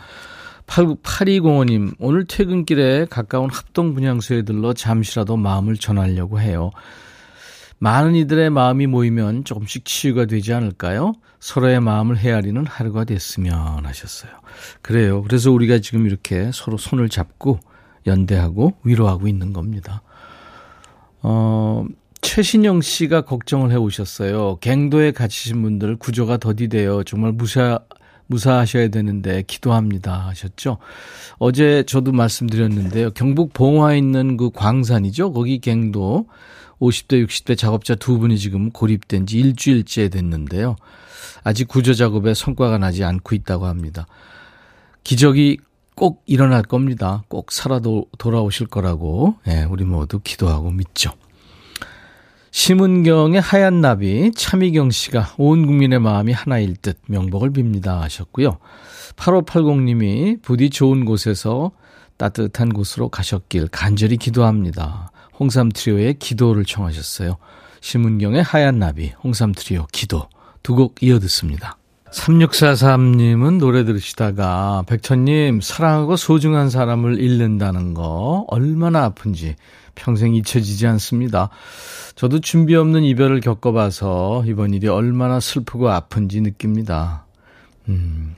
8205님, 0.66 1.96
오늘 1.98 2.24
퇴근길에 2.24 3.04
가까운 3.10 3.50
합동 3.50 3.92
분향소에 3.92 4.40
들러 4.40 4.72
잠시라도 4.72 5.36
마음을 5.36 5.76
전하려고 5.76 6.40
해요. 6.40 6.70
많은 7.78 8.14
이들의 8.14 8.48
마음이 8.48 8.86
모이면 8.86 9.44
조금씩 9.44 9.84
치유가 9.84 10.24
되지 10.24 10.54
않을까요? 10.54 11.12
서로의 11.40 11.80
마음을 11.80 12.16
헤아리는 12.16 12.64
하루가 12.64 13.04
됐으면 13.04 13.84
하셨어요. 13.84 14.32
그래요. 14.80 15.22
그래서 15.24 15.52
우리가 15.52 15.80
지금 15.80 16.06
이렇게 16.06 16.50
서로 16.54 16.78
손을 16.78 17.10
잡고 17.10 17.60
연대하고 18.06 18.78
위로하고 18.82 19.28
있는 19.28 19.52
겁니다. 19.52 20.00
어, 21.20 21.84
최신영 22.28 22.82
씨가 22.82 23.22
걱정을 23.22 23.72
해 23.72 23.76
오셨어요. 23.76 24.58
갱도에 24.60 25.12
갇히신 25.12 25.62
분들 25.62 25.96
구조가 25.96 26.36
더디돼요. 26.36 27.02
정말 27.04 27.32
무사, 27.32 27.78
무사하셔야 28.26 28.88
되는데 28.88 29.42
기도합니다 29.46 30.26
하셨죠. 30.26 30.76
어제 31.38 31.84
저도 31.84 32.12
말씀드렸는데요. 32.12 33.12
경북 33.12 33.54
봉화에 33.54 33.96
있는 33.96 34.36
그 34.36 34.50
광산이죠. 34.50 35.32
거기 35.32 35.58
갱도 35.58 36.26
50대 36.80 37.24
60대 37.26 37.56
작업자 37.56 37.94
두 37.94 38.18
분이 38.18 38.38
지금 38.38 38.72
고립된 38.72 39.24
지 39.24 39.38
일주일째 39.38 40.10
됐는데요. 40.10 40.76
아직 41.44 41.66
구조 41.66 41.94
작업에 41.94 42.34
성과가 42.34 42.76
나지 42.76 43.04
않고 43.04 43.36
있다고 43.36 43.64
합니다. 43.64 44.06
기적이 45.02 45.60
꼭 45.94 46.22
일어날 46.26 46.60
겁니다. 46.60 47.24
꼭 47.28 47.52
살아 47.52 47.80
돌아오실 48.18 48.66
거라고 48.66 49.36
예, 49.48 49.64
우리 49.64 49.84
모두 49.84 50.20
기도하고 50.22 50.70
믿죠. 50.70 51.12
심은경의 52.58 53.40
하얀 53.40 53.80
나비, 53.80 54.32
차미경 54.34 54.90
씨가 54.90 55.34
온 55.38 55.64
국민의 55.64 56.00
마음이 56.00 56.32
하나일 56.32 56.74
듯 56.74 56.98
명복을 57.06 57.52
빕니다 57.52 58.00
하셨고요. 58.00 58.58
8580님이 59.14 60.42
부디 60.42 60.68
좋은 60.68 61.04
곳에서 61.04 61.70
따뜻한 62.16 62.70
곳으로 62.70 63.10
가셨길 63.10 63.68
간절히 63.68 64.16
기도합니다. 64.16 65.12
홍삼 65.38 65.68
트리오의 65.68 66.18
기도를 66.18 66.64
청하셨어요. 66.64 67.36
심은경의 67.80 68.42
하얀 68.42 68.80
나비, 68.80 69.12
홍삼 69.22 69.52
트리오 69.52 69.86
기도 69.92 70.28
두 70.64 70.74
곡 70.74 71.00
이어 71.04 71.20
듣습니다. 71.20 71.76
3643님은 72.10 73.58
노래 73.58 73.84
들으시다가 73.84 74.82
백천님 74.88 75.60
사랑하고 75.60 76.16
소중한 76.16 76.70
사람을 76.70 77.20
잃는다는 77.20 77.94
거 77.94 78.46
얼마나 78.48 79.04
아픈지 79.04 79.54
평생 79.98 80.34
잊혀지지 80.34 80.86
않습니다. 80.86 81.50
저도 82.14 82.40
준비 82.40 82.74
없는 82.76 83.02
이별을 83.02 83.40
겪어봐서 83.40 84.44
이번 84.46 84.72
일이 84.72 84.88
얼마나 84.88 85.40
슬프고 85.40 85.90
아픈지 85.90 86.40
느낍니다. 86.40 87.26
음, 87.88 88.36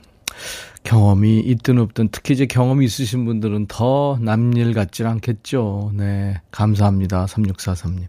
경험이 0.83 1.39
있든 1.39 1.77
없든 1.77 2.09
특히 2.11 2.33
이제 2.33 2.45
경험이 2.47 2.85
있으신 2.85 3.25
분들은 3.25 3.67
더 3.67 4.17
남일 4.19 4.73
같질 4.73 5.05
않겠죠. 5.05 5.91
네. 5.95 6.41
감사합니다. 6.51 7.25
3643님. 7.25 8.07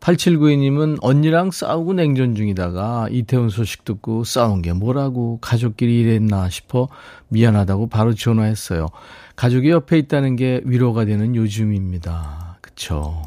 8792님은 0.00 0.98
언니랑 1.00 1.50
싸우고 1.50 1.94
냉전 1.94 2.34
중이다가 2.34 3.08
이태원 3.10 3.48
소식 3.48 3.86
듣고 3.86 4.24
싸운 4.24 4.60
게 4.60 4.74
뭐라고 4.74 5.38
가족끼리 5.40 6.00
이랬나 6.00 6.50
싶어 6.50 6.88
미안하다고 7.28 7.88
바로 7.88 8.14
전화했어요. 8.14 8.88
가족이 9.34 9.70
옆에 9.70 9.96
있다는 9.98 10.36
게 10.36 10.60
위로가 10.64 11.06
되는 11.06 11.34
요즘입니다. 11.34 12.53
그쵸. 12.74 13.22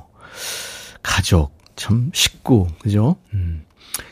가족, 1.01 1.51
참 1.75 2.11
식구, 2.13 2.67
그죠? 2.79 3.15
음. 3.33 3.63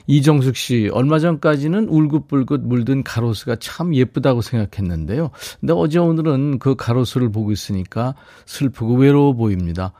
이정숙 0.08 0.56
씨, 0.56 0.90
얼마 0.94 1.20
전까지는 1.20 1.90
울긋불긋 1.90 2.62
물든 2.62 3.04
가로수가 3.04 3.58
참 3.60 3.94
예쁘다고 3.94 4.42
생각했는데요. 4.42 5.32
근데 5.60 5.74
어제 5.74 6.00
오늘은 6.00 6.60
그 6.60 6.76
가로수를 6.76 7.32
보고 7.32 7.52
있으니까 7.52 8.16
슬프고 8.46 8.96
외로워 8.96 9.34
보입니다. 9.34 9.92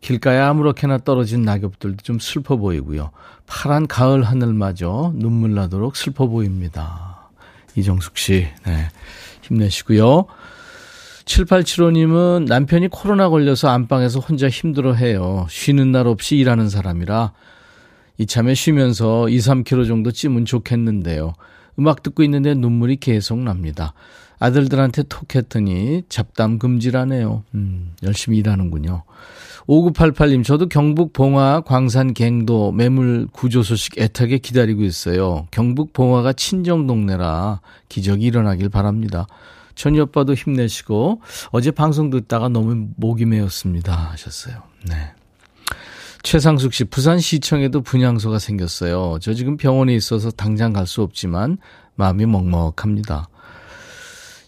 길가에 0.00 0.38
아무렇게나 0.38 0.98
떨어진 0.98 1.42
낙엽들도 1.42 1.98
좀 2.02 2.18
슬퍼 2.18 2.56
보이고요. 2.56 3.10
파란 3.46 3.86
가을 3.86 4.24
하늘마저 4.24 5.12
눈물 5.14 5.54
나도록 5.54 5.96
슬퍼 5.96 6.26
보입니다. 6.26 7.30
이정숙 7.76 8.18
씨, 8.18 8.48
네. 8.66 8.88
힘내시고요. 9.42 10.26
7875님은 11.24 12.46
남편이 12.46 12.88
코로나 12.88 13.28
걸려서 13.28 13.68
안방에서 13.68 14.20
혼자 14.20 14.48
힘들어 14.48 14.94
해요. 14.94 15.46
쉬는 15.48 15.92
날 15.92 16.06
없이 16.06 16.36
일하는 16.36 16.68
사람이라 16.68 17.32
이참에 18.18 18.54
쉬면서 18.54 19.28
2, 19.28 19.38
3kg 19.38 19.86
정도 19.86 20.10
찌면 20.10 20.44
좋겠는데요. 20.44 21.34
음악 21.78 22.02
듣고 22.02 22.22
있는데 22.24 22.54
눈물이 22.54 22.96
계속 22.96 23.38
납니다. 23.38 23.94
아들들한테 24.38 25.04
톡 25.04 25.34
했더니 25.34 26.02
잡담 26.08 26.58
금지라네요. 26.58 27.44
음, 27.54 27.92
열심히 28.02 28.38
일하는군요. 28.38 29.04
5988님, 29.68 30.44
저도 30.44 30.68
경북 30.68 31.12
봉화 31.12 31.62
광산 31.64 32.14
갱도 32.14 32.72
매물 32.72 33.28
구조 33.30 33.62
소식 33.62 33.98
애타게 33.98 34.38
기다리고 34.38 34.82
있어요. 34.82 35.46
경북 35.52 35.92
봉화가 35.92 36.32
친정 36.32 36.88
동네라 36.88 37.60
기적이 37.88 38.26
일어나길 38.26 38.68
바랍니다. 38.68 39.26
전희 39.82 39.98
오빠도 39.98 40.34
힘내시고 40.34 41.22
어제 41.50 41.72
방송 41.72 42.08
듣다가 42.08 42.48
너무 42.48 42.90
목이 42.94 43.24
메었습니다 43.24 43.92
하셨어요. 44.12 44.62
네. 44.88 44.94
최상숙 46.22 46.72
씨, 46.72 46.84
부산시청에도 46.84 47.80
분향소가 47.80 48.38
생겼어요. 48.38 49.18
저 49.20 49.34
지금 49.34 49.56
병원에 49.56 49.92
있어서 49.96 50.30
당장 50.30 50.72
갈 50.72 50.86
수 50.86 51.02
없지만 51.02 51.58
마음이 51.96 52.26
먹먹합니다. 52.26 53.28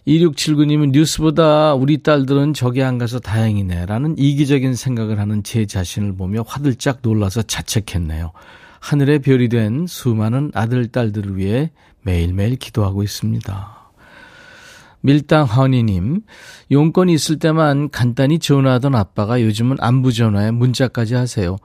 2679님은 0.07 0.93
뉴스보다 0.93 1.75
우리 1.75 2.01
딸들은 2.05 2.55
저기 2.55 2.85
안 2.85 2.99
가서 2.99 3.19
다행이네 3.19 3.87
라는 3.87 4.17
이기적인 4.17 4.77
생각을 4.77 5.19
하는 5.19 5.43
제 5.43 5.67
자신을 5.67 6.15
보며 6.15 6.45
화들짝 6.47 7.01
놀라서 7.03 7.43
자책했네요. 7.43 8.31
하늘의 8.79 9.19
별이 9.19 9.49
된 9.49 9.89
수많은 9.89 10.53
아들, 10.55 10.87
딸들을 10.87 11.37
위해 11.37 11.73
매일매일 12.03 12.55
기도하고 12.55 13.03
있습니다. 13.03 13.84
밀당 15.05 15.45
허니님, 15.45 16.23
용건이 16.71 17.13
있을 17.13 17.39
때만 17.39 17.91
간단히 17.91 18.39
전화하던 18.39 18.95
아빠가 18.95 19.43
요즘은 19.43 19.77
안부 19.79 20.13
전화에 20.15 20.51
문자까지 20.51 21.15
하세요. 21.15 21.59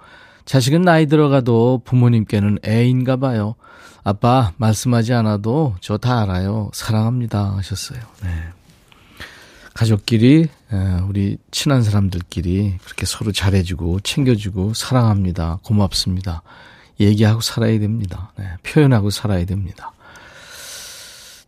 자식은 0.43 0.81
나이 0.81 1.05
들어가도 1.05 1.83
부모님께는 1.85 2.59
애인가 2.67 3.15
봐요. 3.15 3.55
아빠, 4.03 4.51
말씀하지 4.57 5.13
않아도 5.13 5.75
저 5.79 5.97
다 5.97 6.21
알아요. 6.21 6.69
사랑합니다. 6.73 7.55
하셨어요. 7.55 7.99
네. 8.23 8.29
가족끼리, 9.73 10.49
우리 11.07 11.37
친한 11.51 11.81
사람들끼리 11.81 12.79
그렇게 12.83 13.05
서로 13.05 13.31
잘해주고, 13.31 14.01
챙겨주고, 14.01 14.73
사랑합니다. 14.73 15.59
고맙습니다. 15.63 16.41
얘기하고 16.99 17.39
살아야 17.39 17.79
됩니다. 17.79 18.33
네. 18.37 18.45
표현하고 18.63 19.09
살아야 19.11 19.45
됩니다. 19.45 19.93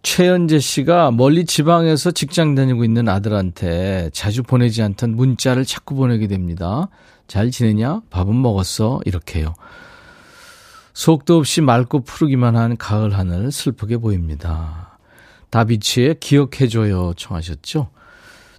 최연재 0.03 0.59
씨가 0.59 1.11
멀리 1.11 1.45
지방에서 1.45 2.11
직장 2.11 2.55
다니고 2.55 2.83
있는 2.83 3.07
아들한테 3.07 4.09
자주 4.13 4.41
보내지 4.43 4.81
않던 4.81 5.15
문자를 5.15 5.63
자꾸 5.63 5.95
보내게 5.95 6.27
됩니다. 6.27 6.87
잘 7.27 7.51
지내냐? 7.51 8.01
밥은 8.09 8.41
먹었어? 8.41 9.01
이렇게요. 9.05 9.53
속도 10.93 11.37
없이 11.37 11.61
맑고 11.61 12.01
푸르기만 12.03 12.55
한 12.57 12.77
가을 12.77 13.17
하늘 13.17 13.51
슬프게 13.51 13.97
보입니다. 13.97 14.97
다비치의 15.51 16.19
기억해줘요 16.19 17.13
청하셨죠? 17.15 17.89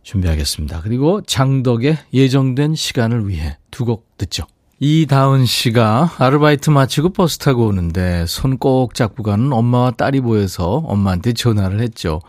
준비하겠습니다. 0.02 0.80
그리고 0.82 1.20
장덕의 1.22 1.98
예정된 2.14 2.74
시간을 2.74 3.28
위해 3.28 3.58
두 3.70 3.84
곡 3.84 4.16
듣죠. 4.16 4.44
이다은 4.84 5.46
씨가 5.46 6.10
아르바이트 6.18 6.70
마치고 6.70 7.10
버스 7.10 7.38
타고 7.38 7.66
오는데 7.66 8.26
손 8.26 8.58
꼭 8.58 8.94
잡고 8.96 9.22
가는 9.22 9.52
엄마와 9.52 9.92
딸이 9.92 10.22
보여서 10.22 10.82
엄마한테 10.86 11.34
전화를 11.34 11.78
했죠. 11.80 12.20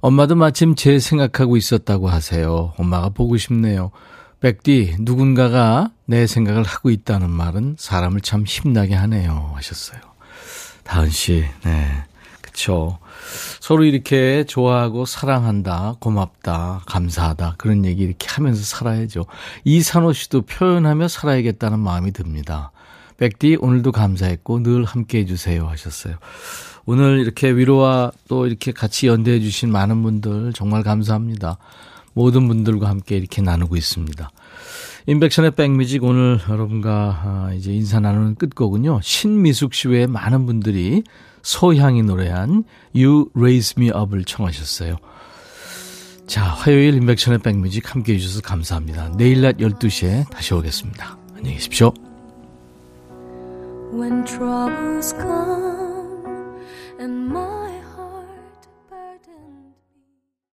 엄마도 0.00 0.34
마침 0.34 0.74
제 0.74 0.98
생각하고 0.98 1.58
있었다고 1.58 2.08
하세요. 2.08 2.72
엄마가 2.78 3.10
보고 3.10 3.36
싶네요. 3.36 3.90
백디, 4.40 4.96
누군가가 5.00 5.90
내 6.06 6.26
생각을 6.26 6.62
하고 6.62 6.88
있다는 6.88 7.28
말은 7.28 7.76
사람을 7.78 8.22
참 8.22 8.44
힘나게 8.44 8.94
하네요. 8.94 9.52
하셨어요. 9.54 10.00
다은 10.84 11.10
씨, 11.10 11.44
네. 11.62 12.04
그쵸. 12.40 12.98
서로 13.60 13.84
이렇게 13.84 14.44
좋아하고 14.44 15.06
사랑한다, 15.06 15.96
고맙다, 16.00 16.82
감사하다 16.86 17.54
그런 17.58 17.84
얘기 17.84 18.02
이렇게 18.02 18.26
하면서 18.28 18.62
살아야죠. 18.62 19.26
이산호 19.64 20.12
씨도 20.12 20.42
표현하며 20.42 21.08
살아야겠다는 21.08 21.78
마음이 21.78 22.12
듭니다. 22.12 22.72
백디 23.18 23.58
오늘도 23.60 23.92
감사했고 23.92 24.62
늘 24.62 24.84
함께 24.84 25.18
해주세요 25.20 25.66
하셨어요. 25.68 26.16
오늘 26.84 27.20
이렇게 27.20 27.50
위로와 27.50 28.10
또 28.28 28.46
이렇게 28.46 28.72
같이 28.72 29.06
연대해 29.06 29.40
주신 29.40 29.70
많은 29.70 30.02
분들 30.02 30.52
정말 30.54 30.82
감사합니다. 30.82 31.58
모든 32.14 32.48
분들과 32.48 32.88
함께 32.88 33.16
이렇게 33.16 33.40
나누고 33.42 33.76
있습니다. 33.76 34.30
인백션의 35.06 35.52
백뮤직 35.52 36.04
오늘 36.04 36.38
여러분과 36.48 37.20
아, 37.24 37.52
이제 37.54 37.72
인사 37.72 37.98
나누는 38.00 38.36
끝곡은요. 38.36 39.00
신미숙 39.02 39.74
씨 39.74 39.88
외에 39.88 40.06
많은 40.06 40.46
분들이 40.46 41.02
소향이 41.42 42.02
노래한 42.02 42.64
You 42.94 43.30
Raise 43.36 43.74
Me 43.76 43.90
Up을 43.90 44.24
청하셨어요. 44.24 44.96
자, 46.26 46.42
화요일 46.42 46.94
인백션의 46.94 47.40
백뮤직 47.40 47.94
함께 47.94 48.14
해주셔서 48.14 48.40
감사합니다. 48.42 49.10
내일 49.16 49.42
낮 49.42 49.58
12시에 49.58 50.30
다시 50.30 50.54
오겠습니다. 50.54 51.18
안녕히 51.36 51.54
계십시오. 51.56 51.92
When 53.92 54.24
troubles 54.24 55.14
come 55.14 56.24
and 57.00 57.30